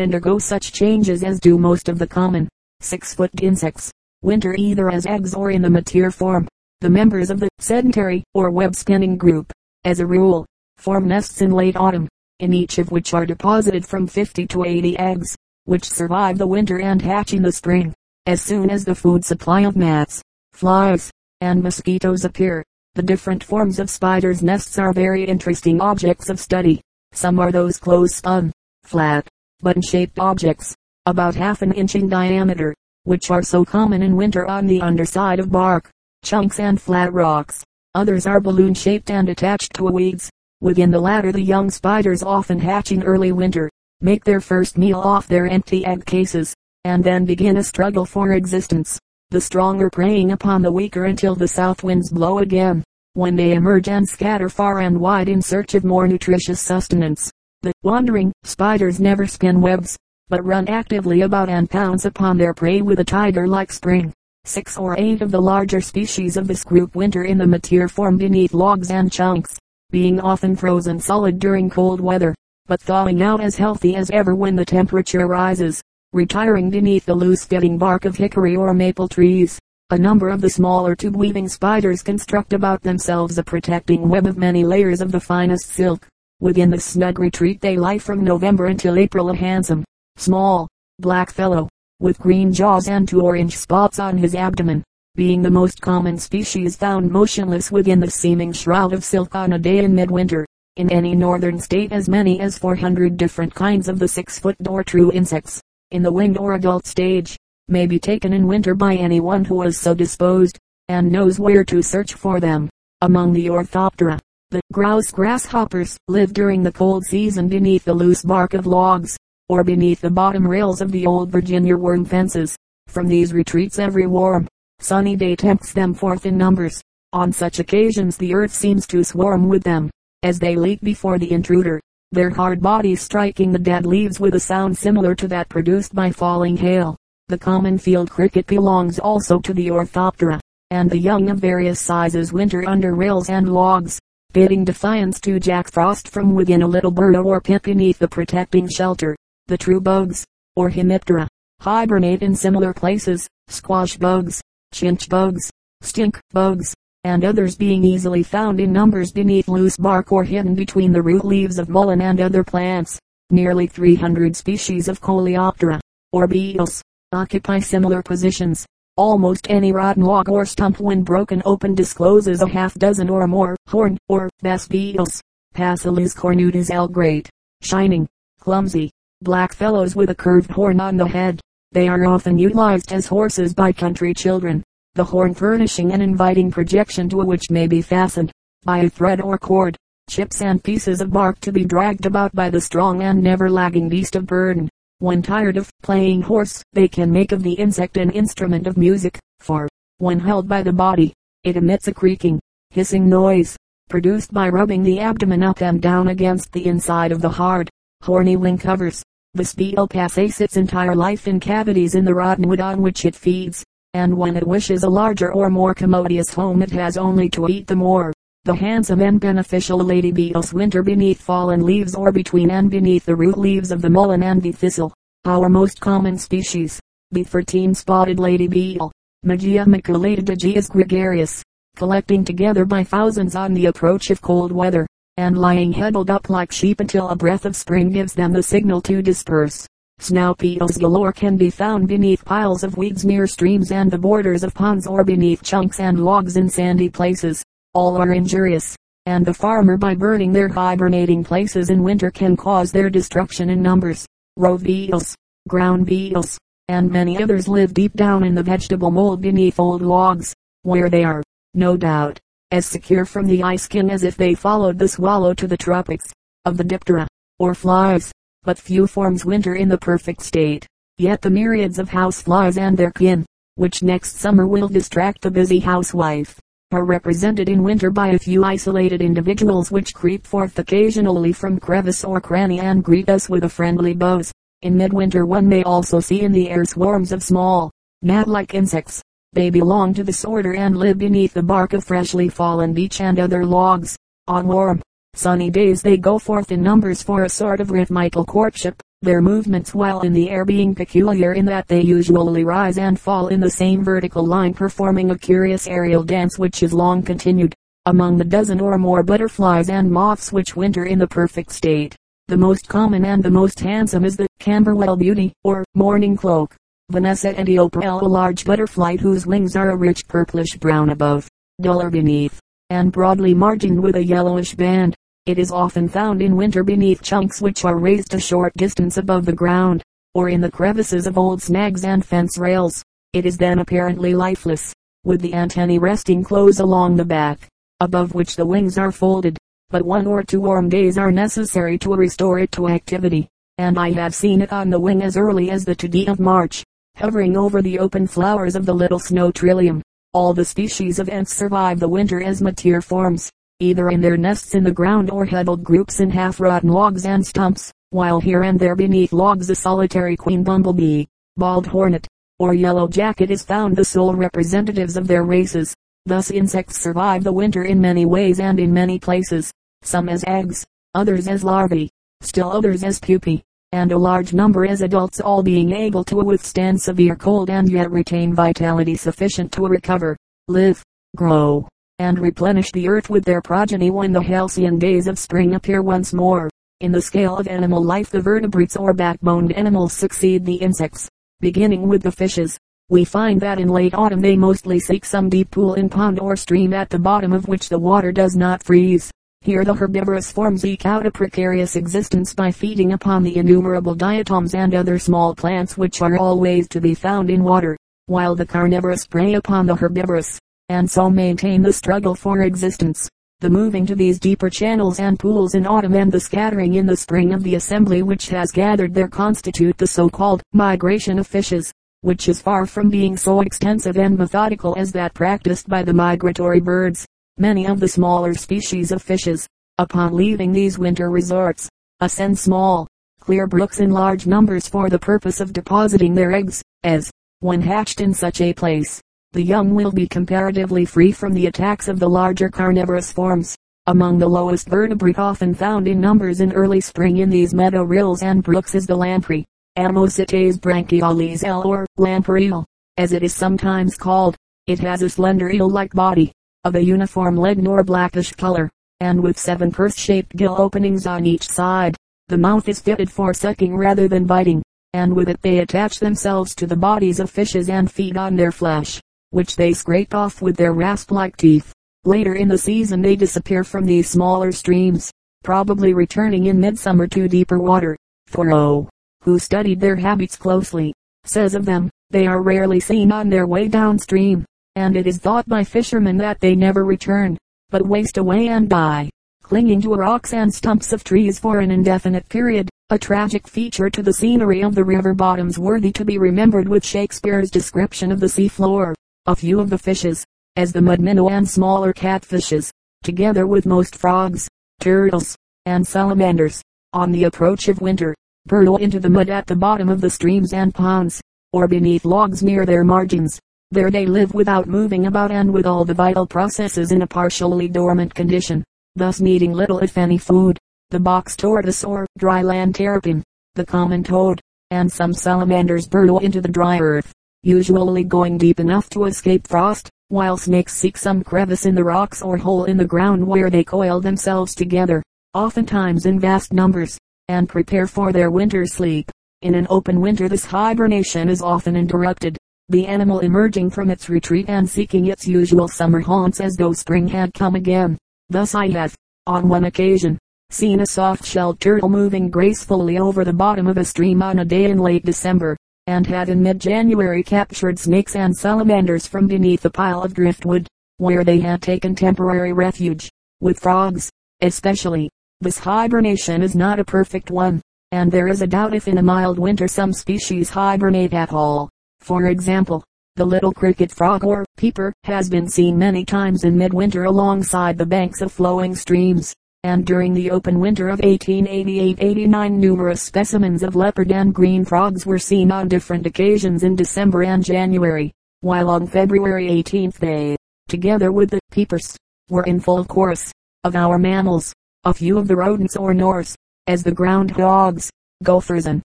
undergo 0.00 0.38
such 0.38 0.72
changes 0.72 1.22
as 1.22 1.38
do 1.38 1.58
most 1.58 1.88
of 1.88 1.98
the 1.98 2.06
common, 2.06 2.48
six-foot 2.80 3.30
insects, 3.42 3.92
winter 4.22 4.54
either 4.56 4.90
as 4.90 5.06
eggs 5.06 5.34
or 5.34 5.50
in 5.50 5.60
the 5.60 5.70
mature 5.70 6.10
form. 6.10 6.48
The 6.80 6.90
members 6.90 7.30
of 7.30 7.40
the 7.40 7.48
sedentary 7.58 8.24
or 8.32 8.50
web 8.50 8.74
spinning 8.74 9.18
group, 9.18 9.52
as 9.84 10.00
a 10.00 10.06
rule, 10.06 10.46
form 10.78 11.06
nests 11.06 11.42
in 11.42 11.50
late 11.50 11.76
autumn, 11.76 12.08
in 12.40 12.54
each 12.54 12.78
of 12.78 12.90
which 12.90 13.14
are 13.14 13.26
deposited 13.26 13.86
from 13.86 14.06
50 14.06 14.46
to 14.48 14.64
80 14.64 14.98
eggs, 14.98 15.36
which 15.64 15.84
survive 15.84 16.38
the 16.38 16.46
winter 16.46 16.80
and 16.80 17.00
hatch 17.00 17.32
in 17.32 17.42
the 17.42 17.52
spring. 17.52 17.94
As 18.26 18.40
soon 18.40 18.70
as 18.70 18.84
the 18.84 18.94
food 18.94 19.24
supply 19.24 19.62
of 19.62 19.76
gnats, 19.76 20.22
flies, 20.52 21.10
and 21.40 21.62
mosquitoes 21.62 22.24
appear, 22.24 22.64
the 22.94 23.02
different 23.02 23.42
forms 23.42 23.78
of 23.78 23.90
spiders' 23.90 24.42
nests 24.42 24.78
are 24.78 24.92
very 24.92 25.24
interesting 25.24 25.80
objects 25.80 26.28
of 26.28 26.38
study. 26.38 26.80
Some 27.12 27.38
are 27.38 27.50
those 27.50 27.78
close 27.78 28.14
spun, 28.14 28.52
flat, 28.84 29.26
button-shaped 29.60 30.18
objects, 30.18 30.74
about 31.06 31.34
half 31.34 31.62
an 31.62 31.72
inch 31.72 31.94
in 31.94 32.08
diameter, 32.08 32.74
which 33.04 33.30
are 33.30 33.42
so 33.42 33.64
common 33.64 34.02
in 34.02 34.16
winter 34.16 34.46
on 34.46 34.66
the 34.66 34.80
underside 34.80 35.40
of 35.40 35.50
bark, 35.50 35.90
chunks 36.22 36.60
and 36.60 36.80
flat 36.80 37.12
rocks. 37.12 37.64
Others 37.94 38.26
are 38.26 38.40
balloon-shaped 38.40 39.10
and 39.10 39.28
attached 39.28 39.74
to 39.74 39.84
weeds. 39.84 40.30
Within 40.60 40.90
the 40.90 41.00
latter 41.00 41.32
the 41.32 41.42
young 41.42 41.70
spiders 41.70 42.22
often 42.22 42.60
hatch 42.60 42.92
in 42.92 43.02
early 43.02 43.32
winter, 43.32 43.68
make 44.02 44.24
their 44.24 44.40
first 44.40 44.76
meal 44.76 44.98
off 44.98 45.28
their 45.28 45.46
empty 45.46 45.86
egg 45.86 46.04
cases, 46.04 46.54
and 46.84 47.04
then 47.04 47.24
begin 47.24 47.56
a 47.56 47.62
struggle 47.62 48.04
for 48.04 48.32
existence, 48.32 48.98
the 49.30 49.40
stronger 49.40 49.88
preying 49.88 50.32
upon 50.32 50.60
the 50.60 50.72
weaker 50.72 51.04
until 51.04 51.34
the 51.34 51.46
south 51.48 51.84
winds 51.84 52.10
blow 52.10 52.38
again, 52.38 52.82
when 53.14 53.36
they 53.36 53.52
emerge 53.52 53.88
and 53.88 54.08
scatter 54.08 54.48
far 54.48 54.80
and 54.80 54.98
wide 54.98 55.28
in 55.28 55.40
search 55.40 55.74
of 55.74 55.84
more 55.84 56.08
nutritious 56.08 56.60
sustenance. 56.60 57.30
The 57.62 57.72
wandering 57.82 58.32
spiders 58.42 58.98
never 58.98 59.26
spin 59.26 59.60
webs, 59.60 59.96
but 60.28 60.44
run 60.44 60.66
actively 60.66 61.20
about 61.20 61.48
and 61.48 61.70
pounce 61.70 62.04
upon 62.04 62.36
their 62.36 62.54
prey 62.54 62.82
with 62.82 62.98
a 62.98 63.04
tiger-like 63.04 63.70
spring. 63.70 64.12
Six 64.44 64.76
or 64.76 64.98
eight 64.98 65.22
of 65.22 65.30
the 65.30 65.40
larger 65.40 65.80
species 65.80 66.36
of 66.36 66.48
this 66.48 66.64
group 66.64 66.96
winter 66.96 67.22
in 67.22 67.38
the 67.38 67.46
mature 67.46 67.86
form 67.86 68.16
beneath 68.16 68.52
logs 68.52 68.90
and 68.90 69.12
chunks, 69.12 69.56
being 69.90 70.18
often 70.18 70.56
frozen 70.56 70.98
solid 70.98 71.38
during 71.38 71.70
cold 71.70 72.00
weather, 72.00 72.34
but 72.72 72.80
thawing 72.80 73.20
out 73.20 73.42
as 73.42 73.54
healthy 73.54 73.96
as 73.96 74.10
ever 74.12 74.34
when 74.34 74.56
the 74.56 74.64
temperature 74.64 75.26
rises, 75.26 75.82
retiring 76.14 76.70
beneath 76.70 77.04
the 77.04 77.14
loose-fitting 77.14 77.76
bark 77.76 78.06
of 78.06 78.16
hickory 78.16 78.56
or 78.56 78.72
maple 78.72 79.06
trees. 79.06 79.58
A 79.90 79.98
number 79.98 80.30
of 80.30 80.40
the 80.40 80.48
smaller 80.48 80.96
tube-weaving 80.96 81.48
spiders 81.48 82.00
construct 82.00 82.54
about 82.54 82.80
themselves 82.80 83.36
a 83.36 83.42
protecting 83.42 84.08
web 84.08 84.26
of 84.26 84.38
many 84.38 84.64
layers 84.64 85.02
of 85.02 85.12
the 85.12 85.20
finest 85.20 85.66
silk. 85.66 86.06
Within 86.40 86.70
the 86.70 86.80
snug 86.80 87.18
retreat 87.18 87.60
they 87.60 87.76
lie 87.76 87.98
from 87.98 88.24
November 88.24 88.68
until 88.68 88.96
April 88.96 89.28
a 89.28 89.36
handsome, 89.36 89.84
small, 90.16 90.66
black 90.98 91.30
fellow, 91.30 91.68
with 92.00 92.18
green 92.18 92.54
jaws 92.54 92.88
and 92.88 93.06
two 93.06 93.20
orange 93.20 93.58
spots 93.58 93.98
on 93.98 94.16
his 94.16 94.34
abdomen, 94.34 94.82
being 95.14 95.42
the 95.42 95.50
most 95.50 95.78
common 95.82 96.16
species 96.16 96.74
found 96.74 97.10
motionless 97.10 97.70
within 97.70 98.00
the 98.00 98.10
seeming 98.10 98.50
shroud 98.50 98.94
of 98.94 99.04
silk 99.04 99.34
on 99.34 99.52
a 99.52 99.58
day 99.58 99.80
in 99.80 99.94
midwinter. 99.94 100.46
In 100.76 100.90
any 100.90 101.14
northern 101.14 101.58
state 101.58 101.92
as 101.92 102.08
many 102.08 102.40
as 102.40 102.56
400 102.56 103.18
different 103.18 103.54
kinds 103.54 103.88
of 103.88 103.98
the 103.98 104.08
six-foot 104.08 104.56
or 104.66 104.82
true 104.82 105.12
insects, 105.12 105.60
in 105.90 106.02
the 106.02 106.10
winged 106.10 106.38
or 106.38 106.54
adult 106.54 106.86
stage, 106.86 107.36
may 107.68 107.86
be 107.86 107.98
taken 107.98 108.32
in 108.32 108.46
winter 108.46 108.74
by 108.74 108.94
anyone 108.94 109.44
who 109.44 109.60
is 109.64 109.78
so 109.78 109.92
disposed, 109.92 110.58
and 110.88 111.12
knows 111.12 111.38
where 111.38 111.62
to 111.62 111.82
search 111.82 112.14
for 112.14 112.40
them. 112.40 112.70
Among 113.02 113.34
the 113.34 113.48
Orthoptera, 113.48 114.18
the 114.50 114.62
grouse 114.72 115.10
grasshoppers 115.10 115.98
live 116.08 116.32
during 116.32 116.62
the 116.62 116.72
cold 116.72 117.04
season 117.04 117.48
beneath 117.48 117.84
the 117.84 117.92
loose 117.92 118.22
bark 118.22 118.54
of 118.54 118.66
logs, 118.66 119.14
or 119.50 119.62
beneath 119.64 120.00
the 120.00 120.10
bottom 120.10 120.48
rails 120.48 120.80
of 120.80 120.90
the 120.90 121.06
old 121.06 121.30
Virginia 121.30 121.76
worm 121.76 122.06
fences. 122.06 122.56
From 122.86 123.08
these 123.08 123.34
retreats 123.34 123.78
every 123.78 124.06
warm, 124.06 124.48
sunny 124.78 125.16
day 125.16 125.36
tempts 125.36 125.74
them 125.74 125.92
forth 125.92 126.24
in 126.24 126.38
numbers. 126.38 126.80
On 127.12 127.30
such 127.30 127.58
occasions 127.58 128.16
the 128.16 128.32
earth 128.32 128.54
seems 128.54 128.86
to 128.86 129.04
swarm 129.04 129.50
with 129.50 129.64
them, 129.64 129.90
as 130.22 130.38
they 130.38 130.56
leap 130.56 130.80
before 130.82 131.18
the 131.18 131.32
intruder, 131.32 131.80
their 132.12 132.30
hard 132.30 132.60
bodies 132.60 133.00
striking 133.00 133.52
the 133.52 133.58
dead 133.58 133.86
leaves 133.86 134.20
with 134.20 134.34
a 134.34 134.40
sound 134.40 134.76
similar 134.76 135.14
to 135.14 135.26
that 135.28 135.48
produced 135.48 135.94
by 135.94 136.10
falling 136.10 136.56
hail. 136.56 136.96
The 137.28 137.38
common 137.38 137.78
field 137.78 138.10
cricket 138.10 138.46
belongs 138.46 138.98
also 138.98 139.40
to 139.40 139.54
the 139.54 139.68
Orthoptera, 139.68 140.38
and 140.70 140.90
the 140.90 140.98
young 140.98 141.30
of 141.30 141.38
various 141.38 141.80
sizes 141.80 142.32
winter 142.32 142.68
under 142.68 142.94
rails 142.94 143.30
and 143.30 143.52
logs, 143.52 143.98
bidding 144.32 144.64
defiance 144.64 145.20
to 145.20 145.40
Jack 145.40 145.70
Frost 145.70 146.08
from 146.08 146.34
within 146.34 146.62
a 146.62 146.66
little 146.66 146.90
burrow 146.90 147.22
or 147.22 147.40
pit 147.40 147.62
beneath 147.62 147.98
the 147.98 148.08
protecting 148.08 148.68
shelter. 148.68 149.16
The 149.46 149.58
true 149.58 149.80
bugs, 149.80 150.24
or 150.54 150.70
Hemiptera, 150.70 151.26
hibernate 151.60 152.22
in 152.22 152.34
similar 152.34 152.72
places, 152.72 153.26
squash 153.48 153.96
bugs, 153.96 154.40
chinch 154.74 155.08
bugs, 155.08 155.50
stink 155.80 156.18
bugs, 156.32 156.74
and 157.04 157.24
others 157.24 157.56
being 157.56 157.82
easily 157.84 158.22
found 158.22 158.60
in 158.60 158.72
numbers 158.72 159.10
beneath 159.12 159.48
loose 159.48 159.76
bark 159.76 160.12
or 160.12 160.24
hidden 160.24 160.54
between 160.54 160.92
the 160.92 161.02
root 161.02 161.24
leaves 161.24 161.58
of 161.58 161.68
mullein 161.68 162.00
and 162.00 162.20
other 162.20 162.44
plants. 162.44 162.98
Nearly 163.30 163.66
300 163.66 164.36
species 164.36 164.88
of 164.88 165.00
Coleoptera, 165.00 165.80
or 166.12 166.26
beetles, 166.26 166.82
occupy 167.12 167.58
similar 167.58 168.02
positions. 168.02 168.66
Almost 168.96 169.50
any 169.50 169.72
rotten 169.72 170.04
log 170.04 170.28
or 170.28 170.44
stump 170.44 170.78
when 170.78 171.02
broken 171.02 171.42
open 171.46 171.74
discloses 171.74 172.42
a 172.42 172.48
half 172.48 172.74
dozen 172.74 173.08
or 173.08 173.26
more 173.26 173.56
horn 173.68 173.96
or 174.08 174.28
bess 174.42 174.68
beetles. 174.68 175.20
Passalus 175.54 176.14
cornutus 176.14 176.70
l 176.70 176.88
great, 176.88 177.28
shining, 177.62 178.06
clumsy, 178.38 178.90
black 179.22 179.54
fellows 179.54 179.96
with 179.96 180.10
a 180.10 180.14
curved 180.14 180.50
horn 180.50 180.78
on 180.78 180.96
the 180.96 181.06
head. 181.06 181.40
They 181.72 181.88
are 181.88 182.04
often 182.04 182.38
utilized 182.38 182.92
as 182.92 183.06
horses 183.06 183.54
by 183.54 183.72
country 183.72 184.12
children, 184.12 184.62
the 184.94 185.04
horn 185.04 185.32
furnishing 185.32 185.92
an 185.92 186.02
inviting 186.02 186.50
projection 186.50 187.08
to 187.08 187.16
which 187.16 187.50
may 187.50 187.66
be 187.66 187.80
fastened, 187.80 188.30
by 188.64 188.78
a 188.78 188.90
thread 188.90 189.20
or 189.20 189.38
cord, 189.38 189.76
chips 190.10 190.42
and 190.42 190.62
pieces 190.62 191.00
of 191.00 191.10
bark 191.10 191.40
to 191.40 191.50
be 191.50 191.64
dragged 191.64 192.04
about 192.04 192.34
by 192.34 192.50
the 192.50 192.60
strong 192.60 193.02
and 193.02 193.22
never 193.22 193.48
lagging 193.48 193.88
beast 193.88 194.16
of 194.16 194.26
burden. 194.26 194.68
When 194.98 195.22
tired 195.22 195.56
of 195.56 195.70
playing 195.82 196.22
horse, 196.22 196.62
they 196.74 196.88
can 196.88 197.10
make 197.10 197.32
of 197.32 197.42
the 197.42 197.54
insect 197.54 197.96
an 197.96 198.10
instrument 198.10 198.66
of 198.66 198.76
music, 198.76 199.18
for, 199.40 199.66
when 199.98 200.20
held 200.20 200.46
by 200.46 200.62
the 200.62 200.72
body, 200.72 201.14
it 201.42 201.56
emits 201.56 201.88
a 201.88 201.94
creaking, 201.94 202.38
hissing 202.70 203.08
noise, 203.08 203.56
produced 203.88 204.32
by 204.32 204.48
rubbing 204.48 204.82
the 204.82 205.00
abdomen 205.00 205.42
up 205.42 205.62
and 205.62 205.80
down 205.80 206.08
against 206.08 206.52
the 206.52 206.66
inside 206.66 207.12
of 207.12 207.20
the 207.22 207.30
hard, 207.30 207.70
horny 208.02 208.36
wing 208.36 208.58
covers. 208.58 209.02
The 209.34 209.52
beetle 209.56 209.88
passes 209.88 210.40
its 210.40 210.58
entire 210.58 210.94
life 210.94 211.26
in 211.26 211.40
cavities 211.40 211.94
in 211.94 212.04
the 212.04 212.14
rotten 212.14 212.46
wood 212.46 212.60
on 212.60 212.82
which 212.82 213.06
it 213.06 213.16
feeds, 213.16 213.64
and 213.94 214.16
when 214.16 214.36
it 214.36 214.46
wishes 214.46 214.82
a 214.82 214.88
larger 214.88 215.32
or 215.32 215.50
more 215.50 215.74
commodious 215.74 216.32
home 216.32 216.62
it 216.62 216.70
has 216.70 216.96
only 216.96 217.28
to 217.28 217.48
eat 217.48 217.66
the 217.66 217.76
more. 217.76 218.12
The 218.44 218.54
handsome 218.54 219.00
and 219.00 219.20
beneficial 219.20 219.78
lady 219.78 220.10
beetles 220.10 220.52
winter 220.52 220.82
beneath 220.82 221.20
fallen 221.20 221.64
leaves 221.64 221.94
or 221.94 222.10
between 222.10 222.50
and 222.50 222.70
beneath 222.70 223.04
the 223.04 223.14
root 223.14 223.38
leaves 223.38 223.70
of 223.70 223.82
the 223.82 223.90
mullein 223.90 224.22
and 224.22 224.42
the 224.42 224.52
thistle. 224.52 224.92
Our 225.24 225.48
most 225.48 225.80
common 225.80 226.18
species, 226.18 226.80
the 227.10 227.22
13 227.22 227.74
spotted 227.74 228.18
lady 228.18 228.48
beetle, 228.48 228.90
Magia 229.22 229.64
maculata 229.64 230.24
gregarius, 230.68 231.42
collecting 231.76 232.24
together 232.24 232.64
by 232.64 232.82
thousands 232.82 233.36
on 233.36 233.54
the 233.54 233.66
approach 233.66 234.10
of 234.10 234.20
cold 234.20 234.50
weather 234.50 234.86
and 235.18 235.36
lying 235.36 235.72
huddled 235.72 236.10
up 236.10 236.30
like 236.30 236.50
sheep 236.50 236.80
until 236.80 237.10
a 237.10 237.16
breath 237.16 237.44
of 237.44 237.54
spring 237.54 237.90
gives 237.90 238.14
them 238.14 238.32
the 238.32 238.42
signal 238.42 238.80
to 238.80 239.02
disperse. 239.02 239.66
Snow 239.98 240.34
beetles 240.38 240.78
galore 240.78 241.12
can 241.12 241.36
be 241.36 241.48
found 241.48 241.86
beneath 241.86 242.24
piles 242.24 242.64
of 242.64 242.76
weeds 242.76 243.04
near 243.04 243.26
streams 243.26 243.70
and 243.70 243.90
the 243.90 243.98
borders 243.98 244.42
of 244.42 244.52
ponds 244.52 244.86
or 244.86 245.04
beneath 245.04 245.42
chunks 245.42 245.78
and 245.78 246.04
logs 246.04 246.36
in 246.36 246.48
sandy 246.48 246.88
places. 246.88 247.42
All 247.74 247.96
are 247.96 248.12
injurious, 248.12 248.76
and 249.06 249.24
the 249.24 249.32
farmer 249.32 249.76
by 249.76 249.94
burning 249.94 250.32
their 250.32 250.48
hibernating 250.48 251.22
places 251.22 251.70
in 251.70 251.82
winter 251.82 252.10
can 252.10 252.36
cause 252.36 252.72
their 252.72 252.90
destruction 252.90 253.48
in 253.50 253.62
numbers. 253.62 254.04
Rove 254.36 254.64
beetles, 254.64 255.14
ground 255.48 255.86
beetles, 255.86 256.36
and 256.68 256.90
many 256.90 257.22
others 257.22 257.46
live 257.46 257.72
deep 257.72 257.92
down 257.94 258.24
in 258.24 258.34
the 258.34 258.42
vegetable 258.42 258.90
mold 258.90 259.20
beneath 259.20 259.60
old 259.60 259.82
logs, 259.82 260.34
where 260.62 260.90
they 260.90 261.04
are, 261.04 261.22
no 261.54 261.76
doubt, 261.76 262.18
as 262.50 262.66
secure 262.66 263.04
from 263.04 263.26
the 263.26 263.42
ice 263.42 263.62
skin 263.62 263.88
as 263.88 264.02
if 264.02 264.16
they 264.16 264.34
followed 264.34 264.78
the 264.78 264.88
swallow 264.88 265.32
to 265.34 265.46
the 265.46 265.56
tropics. 265.56 266.12
Of 266.44 266.56
the 266.56 266.64
diptera, 266.64 267.06
or 267.38 267.54
flies, 267.54 268.10
but 268.44 268.58
few 268.58 268.86
forms 268.86 269.24
winter 269.24 269.54
in 269.54 269.68
the 269.68 269.78
perfect 269.78 270.22
state. 270.22 270.66
Yet 270.98 271.22
the 271.22 271.30
myriads 271.30 271.78
of 271.78 271.88
house 271.88 272.22
flies 272.22 272.58
and 272.58 272.76
their 272.76 272.90
kin, 272.90 273.24
which 273.54 273.82
next 273.82 274.16
summer 274.16 274.46
will 274.46 274.68
distract 274.68 275.20
the 275.20 275.30
busy 275.30 275.60
housewife, 275.60 276.38
are 276.70 276.84
represented 276.84 277.48
in 277.48 277.62
winter 277.62 277.90
by 277.90 278.08
a 278.08 278.18
few 278.18 278.44
isolated 278.44 279.02
individuals 279.02 279.70
which 279.70 279.94
creep 279.94 280.26
forth 280.26 280.58
occasionally 280.58 281.32
from 281.32 281.60
crevice 281.60 282.02
or 282.04 282.20
cranny 282.20 282.60
and 282.60 282.82
greet 282.82 283.08
us 283.08 283.28
with 283.28 283.44
a 283.44 283.48
friendly 283.48 283.94
buzz. 283.94 284.32
In 284.62 284.76
midwinter 284.76 285.26
one 285.26 285.48
may 285.48 285.62
also 285.64 286.00
see 286.00 286.22
in 286.22 286.32
the 286.32 286.48
air 286.48 286.64
swarms 286.64 287.12
of 287.12 287.22
small, 287.22 287.70
gnat-like 288.02 288.54
insects, 288.54 289.02
They 289.34 289.48
belong 289.48 289.94
to 289.94 290.04
this 290.04 290.26
order 290.26 290.54
and 290.54 290.76
live 290.76 290.98
beneath 290.98 291.32
the 291.32 291.42
bark 291.42 291.72
of 291.72 291.84
freshly 291.84 292.28
fallen 292.28 292.74
beech 292.74 293.00
and 293.00 293.18
other 293.18 293.46
logs. 293.46 293.96
On 294.28 294.46
warm, 294.46 294.82
sunny 295.14 295.50
days 295.50 295.82
they 295.82 295.96
go 295.96 296.18
forth 296.18 296.50
in 296.50 296.62
numbers 296.62 297.02
for 297.02 297.24
a 297.24 297.28
sort 297.28 297.60
of 297.60 297.70
rhythmical 297.70 298.24
courtship, 298.24 298.82
their 299.02 299.20
movements 299.20 299.74
while 299.74 300.00
in 300.00 300.12
the 300.12 300.30
air 300.30 300.44
being 300.44 300.74
peculiar 300.74 301.34
in 301.34 301.44
that 301.44 301.68
they 301.68 301.80
usually 301.80 302.44
rise 302.44 302.78
and 302.78 302.98
fall 302.98 303.28
in 303.28 303.38
the 303.38 303.50
same 303.50 303.84
vertical 303.84 304.26
line 304.26 304.54
performing 304.54 305.10
a 305.10 305.18
curious 305.18 305.68
aerial 305.68 306.02
dance 306.02 306.38
which 306.38 306.62
is 306.62 306.72
long 306.72 307.02
continued. 307.02 307.54
Among 307.86 308.16
the 308.16 308.24
dozen 308.24 308.60
or 308.60 308.78
more 308.78 309.02
butterflies 309.02 309.68
and 309.68 309.90
moths 309.90 310.32
which 310.32 310.56
winter 310.56 310.86
in 310.86 310.98
the 310.98 311.06
perfect 311.06 311.52
state, 311.52 311.94
the 312.28 312.36
most 312.36 312.68
common 312.68 313.04
and 313.04 313.22
the 313.22 313.30
most 313.30 313.60
handsome 313.60 314.04
is 314.04 314.16
the 314.16 314.28
Camberwell 314.38 314.96
beauty, 314.96 315.32
or 315.44 315.64
morning 315.74 316.16
cloak. 316.16 316.54
Vanessa 316.90 317.32
Antiopa 317.34 317.84
a 317.84 318.04
large 318.04 318.44
butterfly 318.44 318.96
whose 318.96 319.26
wings 319.26 319.56
are 319.56 319.70
a 319.70 319.76
rich 319.76 320.06
purplish 320.08 320.56
brown 320.56 320.90
above, 320.90 321.28
duller 321.60 321.90
beneath, 321.90 322.40
and 322.70 322.92
broadly 322.92 323.34
margined 323.34 323.82
with 323.82 323.96
a 323.96 324.04
yellowish 324.04 324.54
band. 324.54 324.94
It 325.24 325.38
is 325.38 325.52
often 325.52 325.88
found 325.88 326.20
in 326.20 326.34
winter 326.34 326.64
beneath 326.64 327.00
chunks 327.00 327.40
which 327.40 327.64
are 327.64 327.78
raised 327.78 328.12
a 328.12 328.18
short 328.18 328.52
distance 328.56 328.96
above 328.96 329.24
the 329.24 329.32
ground, 329.32 329.80
or 330.14 330.28
in 330.28 330.40
the 330.40 330.50
crevices 330.50 331.06
of 331.06 331.16
old 331.16 331.40
snags 331.40 331.84
and 331.84 332.04
fence 332.04 332.36
rails. 332.36 332.82
It 333.12 333.24
is 333.24 333.38
then 333.38 333.60
apparently 333.60 334.16
lifeless, 334.16 334.72
with 335.04 335.20
the 335.20 335.32
antennae 335.34 335.78
resting 335.78 336.24
close 336.24 336.58
along 336.58 336.96
the 336.96 337.04
back, 337.04 337.46
above 337.78 338.14
which 338.14 338.34
the 338.34 338.44
wings 338.44 338.76
are 338.78 338.90
folded. 338.90 339.38
But 339.70 339.86
one 339.86 340.08
or 340.08 340.24
two 340.24 340.40
warm 340.40 340.68
days 340.68 340.98
are 340.98 341.12
necessary 341.12 341.78
to 341.78 341.94
restore 341.94 342.40
it 342.40 342.50
to 342.52 342.66
activity, 342.66 343.28
and 343.58 343.78
I 343.78 343.92
have 343.92 344.16
seen 344.16 344.42
it 344.42 344.52
on 344.52 344.70
the 344.70 344.80
wing 344.80 345.04
as 345.04 345.16
early 345.16 345.52
as 345.52 345.64
the 345.64 345.76
2d 345.76 346.08
of 346.08 346.18
March 346.18 346.64
hovering 346.96 347.36
over 347.36 347.62
the 347.62 347.78
open 347.78 348.06
flowers 348.06 348.54
of 348.54 348.66
the 348.66 348.74
little 348.74 348.98
snow 348.98 349.30
trillium. 349.30 349.82
All 350.12 350.34
the 350.34 350.44
species 350.44 350.98
of 350.98 351.08
ants 351.08 351.32
survive 351.32 351.80
the 351.80 351.88
winter 351.88 352.22
as 352.22 352.42
mature 352.42 352.82
forms, 352.82 353.30
either 353.62 353.90
in 353.90 354.00
their 354.00 354.16
nests 354.16 354.54
in 354.54 354.64
the 354.64 354.72
ground 354.72 355.10
or 355.10 355.24
huddled 355.24 355.62
groups 355.62 356.00
in 356.00 356.10
half-rotten 356.10 356.68
logs 356.68 357.06
and 357.06 357.24
stumps, 357.24 357.72
while 357.90 358.20
here 358.20 358.42
and 358.42 358.58
there 358.58 358.74
beneath 358.74 359.12
logs 359.12 359.48
a 359.48 359.54
solitary 359.54 360.16
queen 360.16 360.42
bumblebee, 360.42 361.04
bald 361.36 361.66
hornet, 361.66 362.06
or 362.38 362.54
yellow 362.54 362.88
jacket 362.88 363.30
is 363.30 363.44
found 363.44 363.76
the 363.76 363.84
sole 363.84 364.14
representatives 364.14 364.96
of 364.96 365.06
their 365.06 365.22
races. 365.22 365.74
Thus 366.04 366.30
insects 366.32 366.82
survive 366.82 367.22
the 367.22 367.32
winter 367.32 367.62
in 367.62 367.80
many 367.80 368.04
ways 368.04 368.40
and 368.40 368.58
in 368.58 368.74
many 368.74 368.98
places, 368.98 369.52
some 369.82 370.08
as 370.08 370.24
eggs, 370.26 370.66
others 370.94 371.28
as 371.28 371.44
larvae, 371.44 371.88
still 372.20 372.50
others 372.50 372.82
as 372.82 372.98
pupae 372.98 373.42
and 373.72 373.90
a 373.90 373.98
large 373.98 374.34
number 374.34 374.66
as 374.66 374.82
adults 374.82 375.18
all 375.18 375.42
being 375.42 375.72
able 375.72 376.04
to 376.04 376.16
withstand 376.16 376.80
severe 376.80 377.16
cold 377.16 377.48
and 377.48 377.70
yet 377.70 377.90
retain 377.90 378.34
vitality 378.34 378.94
sufficient 378.94 379.50
to 379.50 379.62
recover, 379.62 380.14
live, 380.48 380.82
grow, 381.16 381.66
and 382.02 382.18
replenish 382.18 382.70
the 382.72 382.88
earth 382.88 383.08
with 383.08 383.24
their 383.24 383.40
progeny 383.40 383.90
when 383.90 384.12
the 384.12 384.20
halcyon 384.20 384.78
days 384.78 385.06
of 385.06 385.18
spring 385.18 385.54
appear 385.54 385.80
once 385.80 386.12
more. 386.12 386.50
In 386.80 386.92
the 386.92 387.00
scale 387.00 387.36
of 387.36 387.48
animal 387.48 387.82
life 387.82 388.10
the 388.10 388.20
vertebrates 388.20 388.76
or 388.76 388.92
backboned 388.92 389.56
animals 389.56 389.92
succeed 389.92 390.44
the 390.44 390.56
insects. 390.56 391.08
Beginning 391.40 391.88
with 391.88 392.02
the 392.02 392.12
fishes, 392.12 392.58
we 392.88 393.04
find 393.04 393.40
that 393.40 393.58
in 393.58 393.68
late 393.68 393.94
autumn 393.94 394.20
they 394.20 394.36
mostly 394.36 394.78
seek 394.78 395.04
some 395.04 395.28
deep 395.28 395.50
pool 395.52 395.74
in 395.74 395.88
pond 395.88 396.18
or 396.18 396.36
stream 396.36 396.74
at 396.74 396.90
the 396.90 396.98
bottom 396.98 397.32
of 397.32 397.48
which 397.48 397.68
the 397.68 397.78
water 397.78 398.12
does 398.12 398.36
not 398.36 398.62
freeze. 398.62 399.10
Here 399.40 399.64
the 399.64 399.74
herbivorous 399.74 400.30
forms 400.30 400.64
eke 400.64 400.86
out 400.86 401.06
a 401.06 401.10
precarious 401.10 401.74
existence 401.74 402.34
by 402.34 402.50
feeding 402.50 402.92
upon 402.92 403.22
the 403.22 403.36
innumerable 403.36 403.94
diatoms 403.94 404.54
and 404.54 404.74
other 404.74 404.98
small 404.98 405.34
plants 405.34 405.78
which 405.78 406.02
are 406.02 406.18
always 406.18 406.68
to 406.68 406.80
be 406.80 406.94
found 406.94 407.30
in 407.30 407.42
water, 407.42 407.76
while 408.06 408.34
the 408.34 408.46
carnivorous 408.46 409.06
prey 409.06 409.34
upon 409.34 409.66
the 409.66 409.74
herbivorous, 409.74 410.38
and 410.72 410.90
so 410.90 411.08
maintain 411.08 411.62
the 411.62 411.72
struggle 411.72 412.14
for 412.14 412.42
existence. 412.42 413.08
The 413.40 413.50
moving 413.50 413.86
to 413.86 413.94
these 413.94 414.18
deeper 414.18 414.48
channels 414.48 415.00
and 415.00 415.18
pools 415.18 415.54
in 415.54 415.66
autumn 415.66 415.94
and 415.94 416.10
the 416.10 416.20
scattering 416.20 416.74
in 416.74 416.86
the 416.86 416.96
spring 416.96 417.32
of 417.32 417.42
the 417.42 417.56
assembly 417.56 418.02
which 418.02 418.28
has 418.28 418.50
gathered 418.52 418.94
there 418.94 419.08
constitute 419.08 419.76
the 419.78 419.86
so-called 419.86 420.42
migration 420.52 421.18
of 421.18 421.26
fishes, 421.26 421.72
which 422.02 422.28
is 422.28 422.40
far 422.40 422.66
from 422.66 422.88
being 422.88 423.16
so 423.16 423.40
extensive 423.40 423.96
and 423.96 424.16
methodical 424.16 424.74
as 424.76 424.92
that 424.92 425.14
practiced 425.14 425.68
by 425.68 425.82
the 425.82 425.92
migratory 425.92 426.60
birds. 426.60 427.06
Many 427.38 427.66
of 427.66 427.80
the 427.80 427.88
smaller 427.88 428.34
species 428.34 428.92
of 428.92 429.02
fishes, 429.02 429.46
upon 429.78 430.14
leaving 430.14 430.52
these 430.52 430.78
winter 430.78 431.10
resorts, 431.10 431.68
ascend 432.00 432.38
small, 432.38 432.86
clear 433.20 433.46
brooks 433.46 433.80
in 433.80 433.90
large 433.90 434.26
numbers 434.26 434.68
for 434.68 434.88
the 434.88 434.98
purpose 434.98 435.40
of 435.40 435.52
depositing 435.52 436.14
their 436.14 436.32
eggs, 436.32 436.62
as, 436.82 437.10
when 437.40 437.60
hatched 437.60 438.00
in 438.00 438.12
such 438.12 438.40
a 438.40 438.52
place, 438.52 439.00
the 439.32 439.42
young 439.42 439.74
will 439.74 439.90
be 439.90 440.06
comparatively 440.06 440.84
free 440.84 441.10
from 441.10 441.32
the 441.32 441.46
attacks 441.46 441.88
of 441.88 441.98
the 441.98 442.08
larger 442.08 442.50
carnivorous 442.50 443.10
forms. 443.10 443.56
Among 443.86 444.18
the 444.18 444.28
lowest 444.28 444.68
vertebrate 444.68 445.18
often 445.18 445.54
found 445.54 445.88
in 445.88 446.00
numbers 446.00 446.42
in 446.42 446.52
early 446.52 446.82
spring 446.82 447.16
in 447.16 447.30
these 447.30 447.54
meadow 447.54 447.82
rills 447.82 448.22
and 448.22 448.42
brooks 448.42 448.74
is 448.74 448.86
the 448.86 448.94
lamprey, 448.94 449.46
Ammocoetes 449.78 450.58
branchialis 450.58 451.44
L 451.44 451.66
or 451.66 451.86
lamprey 451.96 452.44
eel, 452.44 452.66
as 452.98 453.12
it 453.12 453.22
is 453.22 453.32
sometimes 453.32 453.96
called. 453.96 454.36
It 454.66 454.78
has 454.80 455.00
a 455.00 455.08
slender 455.08 455.50
eel-like 455.50 455.94
body, 455.94 456.30
of 456.64 456.74
a 456.74 456.84
uniform 456.84 457.36
leaden 457.36 457.66
or 457.66 457.82
blackish 457.82 458.32
color, 458.32 458.70
and 459.00 459.20
with 459.20 459.38
seven 459.38 459.72
purse-shaped 459.72 460.36
gill 460.36 460.60
openings 460.60 461.06
on 461.06 461.24
each 461.24 461.48
side. 461.48 461.96
The 462.28 462.36
mouth 462.38 462.68
is 462.68 462.80
fitted 462.80 463.10
for 463.10 463.32
sucking 463.32 463.74
rather 463.74 464.08
than 464.08 464.26
biting, 464.26 464.62
and 464.92 465.16
with 465.16 465.30
it 465.30 465.40
they 465.40 465.60
attach 465.60 465.98
themselves 465.98 466.54
to 466.56 466.66
the 466.66 466.76
bodies 466.76 467.18
of 467.18 467.30
fishes 467.30 467.70
and 467.70 467.90
feed 467.90 468.18
on 468.18 468.36
their 468.36 468.52
flesh, 468.52 469.00
which 469.32 469.56
they 469.56 469.72
scrape 469.72 470.14
off 470.14 470.40
with 470.40 470.56
their 470.56 470.72
rasp-like 470.72 471.36
teeth. 471.36 471.72
Later 472.04 472.34
in 472.34 472.48
the 472.48 472.56
season 472.56 473.02
they 473.02 473.16
disappear 473.16 473.64
from 473.64 473.84
these 473.84 474.08
smaller 474.08 474.52
streams, 474.52 475.10
probably 475.44 475.92
returning 475.92 476.46
in 476.46 476.58
midsummer 476.58 477.06
to 477.08 477.28
deeper 477.28 477.58
water. 477.58 477.96
Thoreau, 478.28 478.88
who 479.22 479.38
studied 479.38 479.80
their 479.80 479.96
habits 479.96 480.36
closely, 480.36 480.94
says 481.24 481.54
of 481.54 481.64
them, 481.64 481.90
they 482.10 482.26
are 482.26 482.40
rarely 482.40 482.80
seen 482.80 483.12
on 483.12 483.28
their 483.28 483.46
way 483.46 483.68
downstream 483.68 484.46
and 484.76 484.96
it 484.96 485.06
is 485.06 485.18
thought 485.18 485.46
by 485.46 485.62
fishermen 485.62 486.16
that 486.16 486.40
they 486.40 486.54
never 486.54 486.84
return, 486.84 487.36
but 487.68 487.86
waste 487.86 488.16
away 488.16 488.48
and 488.48 488.70
die, 488.70 489.10
clinging 489.42 489.82
to 489.82 489.94
rocks 489.94 490.32
and 490.32 490.52
stumps 490.52 490.94
of 490.94 491.04
trees 491.04 491.38
for 491.38 491.60
an 491.60 491.70
indefinite 491.70 492.26
period, 492.30 492.70
a 492.88 492.98
tragic 492.98 493.46
feature 493.46 493.90
to 493.90 494.02
the 494.02 494.12
scenery 494.12 494.62
of 494.62 494.74
the 494.74 494.84
river 494.84 495.12
bottoms 495.12 495.58
worthy 495.58 495.92
to 495.92 496.06
be 496.06 496.16
remembered 496.16 496.68
with 496.68 496.84
Shakespeare's 496.84 497.50
description 497.50 498.10
of 498.10 498.18
the 498.20 498.28
sea 498.28 498.48
floor. 498.48 498.94
A 499.26 499.36
few 499.36 499.60
of 499.60 499.70
the 499.70 499.78
fishes, 499.78 500.24
as 500.56 500.72
the 500.72 500.82
mud 500.82 500.98
minnow 500.98 501.28
and 501.28 501.48
smaller 501.48 501.92
catfishes, 501.92 502.72
together 503.04 503.46
with 503.46 503.66
most 503.66 503.94
frogs, 503.94 504.48
turtles, 504.80 505.36
and 505.64 505.86
salamanders, 505.86 506.60
on 506.92 507.12
the 507.12 507.22
approach 507.22 507.68
of 507.68 507.80
winter, 507.80 508.16
burrow 508.46 508.78
into 508.78 508.98
the 508.98 509.08
mud 509.08 509.30
at 509.30 509.46
the 509.46 509.54
bottom 509.54 509.88
of 509.88 510.00
the 510.00 510.10
streams 510.10 510.52
and 510.52 510.74
ponds, 510.74 511.20
or 511.52 511.68
beneath 511.68 512.04
logs 512.04 512.42
near 512.42 512.66
their 512.66 512.82
margins. 512.82 513.38
There 513.70 513.92
they 513.92 514.06
live 514.06 514.34
without 514.34 514.66
moving 514.66 515.06
about 515.06 515.30
and 515.30 515.52
with 515.52 515.66
all 515.66 515.84
the 515.84 515.94
vital 515.94 516.26
processes 516.26 516.90
in 516.90 517.02
a 517.02 517.06
partially 517.06 517.68
dormant 517.68 518.12
condition, 518.12 518.64
thus 518.96 519.20
needing 519.20 519.52
little 519.52 519.78
if 519.78 519.96
any 519.96 520.18
food. 520.18 520.58
The 520.90 520.98
box 520.98 521.36
tortoise 521.36 521.84
or 521.84 522.06
dry 522.18 522.42
land 522.42 522.74
terrapin, 522.74 523.22
the 523.54 523.64
common 523.64 524.02
toad, 524.02 524.40
and 524.72 524.90
some 524.90 525.12
salamanders 525.12 525.86
burrow 525.86 526.18
into 526.18 526.40
the 526.40 526.48
dry 526.48 526.80
earth, 526.80 527.12
usually 527.42 528.04
going 528.04 528.38
deep 528.38 528.60
enough 528.60 528.88
to 528.90 529.04
escape 529.04 529.48
frost, 529.48 529.90
while 530.08 530.36
snakes 530.36 530.74
seek 530.74 530.96
some 530.96 531.24
crevice 531.24 531.66
in 531.66 531.74
the 531.74 531.82
rocks 531.82 532.22
or 532.22 532.36
hole 532.36 532.64
in 532.64 532.76
the 532.76 532.84
ground 532.84 533.26
where 533.26 533.50
they 533.50 533.64
coil 533.64 534.00
themselves 534.00 534.54
together, 534.54 535.02
oftentimes 535.34 536.06
in 536.06 536.20
vast 536.20 536.52
numbers, 536.52 536.96
and 537.28 537.48
prepare 537.48 537.86
for 537.86 538.12
their 538.12 538.30
winter 538.30 538.64
sleep. 538.66 539.10
In 539.40 539.56
an 539.56 539.66
open 539.70 540.00
winter 540.00 540.28
this 540.28 540.44
hibernation 540.44 541.28
is 541.28 541.42
often 541.42 541.74
interrupted, 541.74 542.36
the 542.68 542.86
animal 542.86 543.18
emerging 543.18 543.70
from 543.70 543.90
its 543.90 544.08
retreat 544.08 544.48
and 544.48 544.68
seeking 544.68 545.06
its 545.06 545.26
usual 545.26 545.66
summer 545.66 546.00
haunts 546.00 546.40
as 546.40 546.54
though 546.54 546.72
spring 546.72 547.08
had 547.08 547.34
come 547.34 547.56
again. 547.56 547.98
Thus 548.30 548.54
I 548.54 548.68
have, 548.68 548.94
on 549.26 549.48
one 549.48 549.64
occasion, 549.64 550.16
seen 550.50 550.80
a 550.80 550.86
soft-shelled 550.86 551.58
turtle 551.58 551.88
moving 551.88 552.30
gracefully 552.30 552.98
over 552.98 553.24
the 553.24 553.32
bottom 553.32 553.66
of 553.66 553.78
a 553.78 553.84
stream 553.84 554.22
on 554.22 554.38
a 554.38 554.44
day 554.44 554.66
in 554.66 554.78
late 554.78 555.04
December, 555.04 555.56
and 555.92 556.06
had 556.06 556.30
in 556.30 556.42
mid-January 556.42 557.22
captured 557.22 557.78
snakes 557.78 558.16
and 558.16 558.34
salamanders 558.34 559.06
from 559.06 559.26
beneath 559.26 559.62
a 559.66 559.70
pile 559.70 560.02
of 560.02 560.14
driftwood, 560.14 560.66
where 560.96 561.22
they 561.22 561.38
had 561.38 561.60
taken 561.60 561.94
temporary 561.94 562.54
refuge. 562.54 563.10
With 563.42 563.60
frogs, 563.60 564.10
especially, 564.40 565.10
this 565.42 565.58
hibernation 565.58 566.40
is 566.42 566.56
not 566.56 566.80
a 566.80 566.84
perfect 566.84 567.30
one, 567.30 567.60
and 567.90 568.10
there 568.10 568.28
is 568.28 568.40
a 568.40 568.46
doubt 568.46 568.74
if 568.74 568.88
in 568.88 568.96
a 568.96 569.02
mild 569.02 569.38
winter 569.38 569.68
some 569.68 569.92
species 569.92 570.48
hibernate 570.48 571.12
at 571.12 571.30
all. 571.30 571.68
For 572.00 572.28
example, 572.28 572.82
the 573.16 573.26
little 573.26 573.52
cricket 573.52 573.92
frog 573.92 574.24
or 574.24 574.46
peeper 574.56 574.94
has 575.04 575.28
been 575.28 575.46
seen 575.46 575.76
many 575.76 576.06
times 576.06 576.44
in 576.44 576.56
midwinter 576.56 577.04
alongside 577.04 577.76
the 577.76 577.84
banks 577.84 578.22
of 578.22 578.32
flowing 578.32 578.74
streams, 578.74 579.34
and 579.64 579.86
during 579.86 580.12
the 580.12 580.30
open 580.30 580.58
winter 580.58 580.88
of 580.88 580.98
1888-89 581.00 582.52
numerous 582.52 583.00
specimens 583.02 583.62
of 583.62 583.76
leopard 583.76 584.10
and 584.10 584.34
green 584.34 584.64
frogs 584.64 585.06
were 585.06 585.18
seen 585.18 585.52
on 585.52 585.68
different 585.68 586.06
occasions 586.06 586.64
in 586.64 586.74
December 586.74 587.22
and 587.22 587.44
January. 587.44 588.12
while 588.40 588.68
on 588.68 588.88
February 588.88 589.48
18th 589.48 589.98
they, 589.98 590.36
together 590.68 591.12
with 591.12 591.30
the 591.30 591.38
peepers, 591.52 591.96
were 592.28 592.42
in 592.42 592.58
full 592.58 592.84
course. 592.84 593.30
Of 593.62 593.76
our 593.76 593.98
mammals, 593.98 594.52
a 594.82 594.92
few 594.92 595.16
of 595.16 595.28
the 595.28 595.36
rodents 595.36 595.76
or 595.76 595.94
nores, 595.94 596.34
as 596.66 596.82
the 596.82 596.90
ground 596.90 597.34
dogs, 597.34 597.88
gophers 598.24 598.66
and 598.66 598.82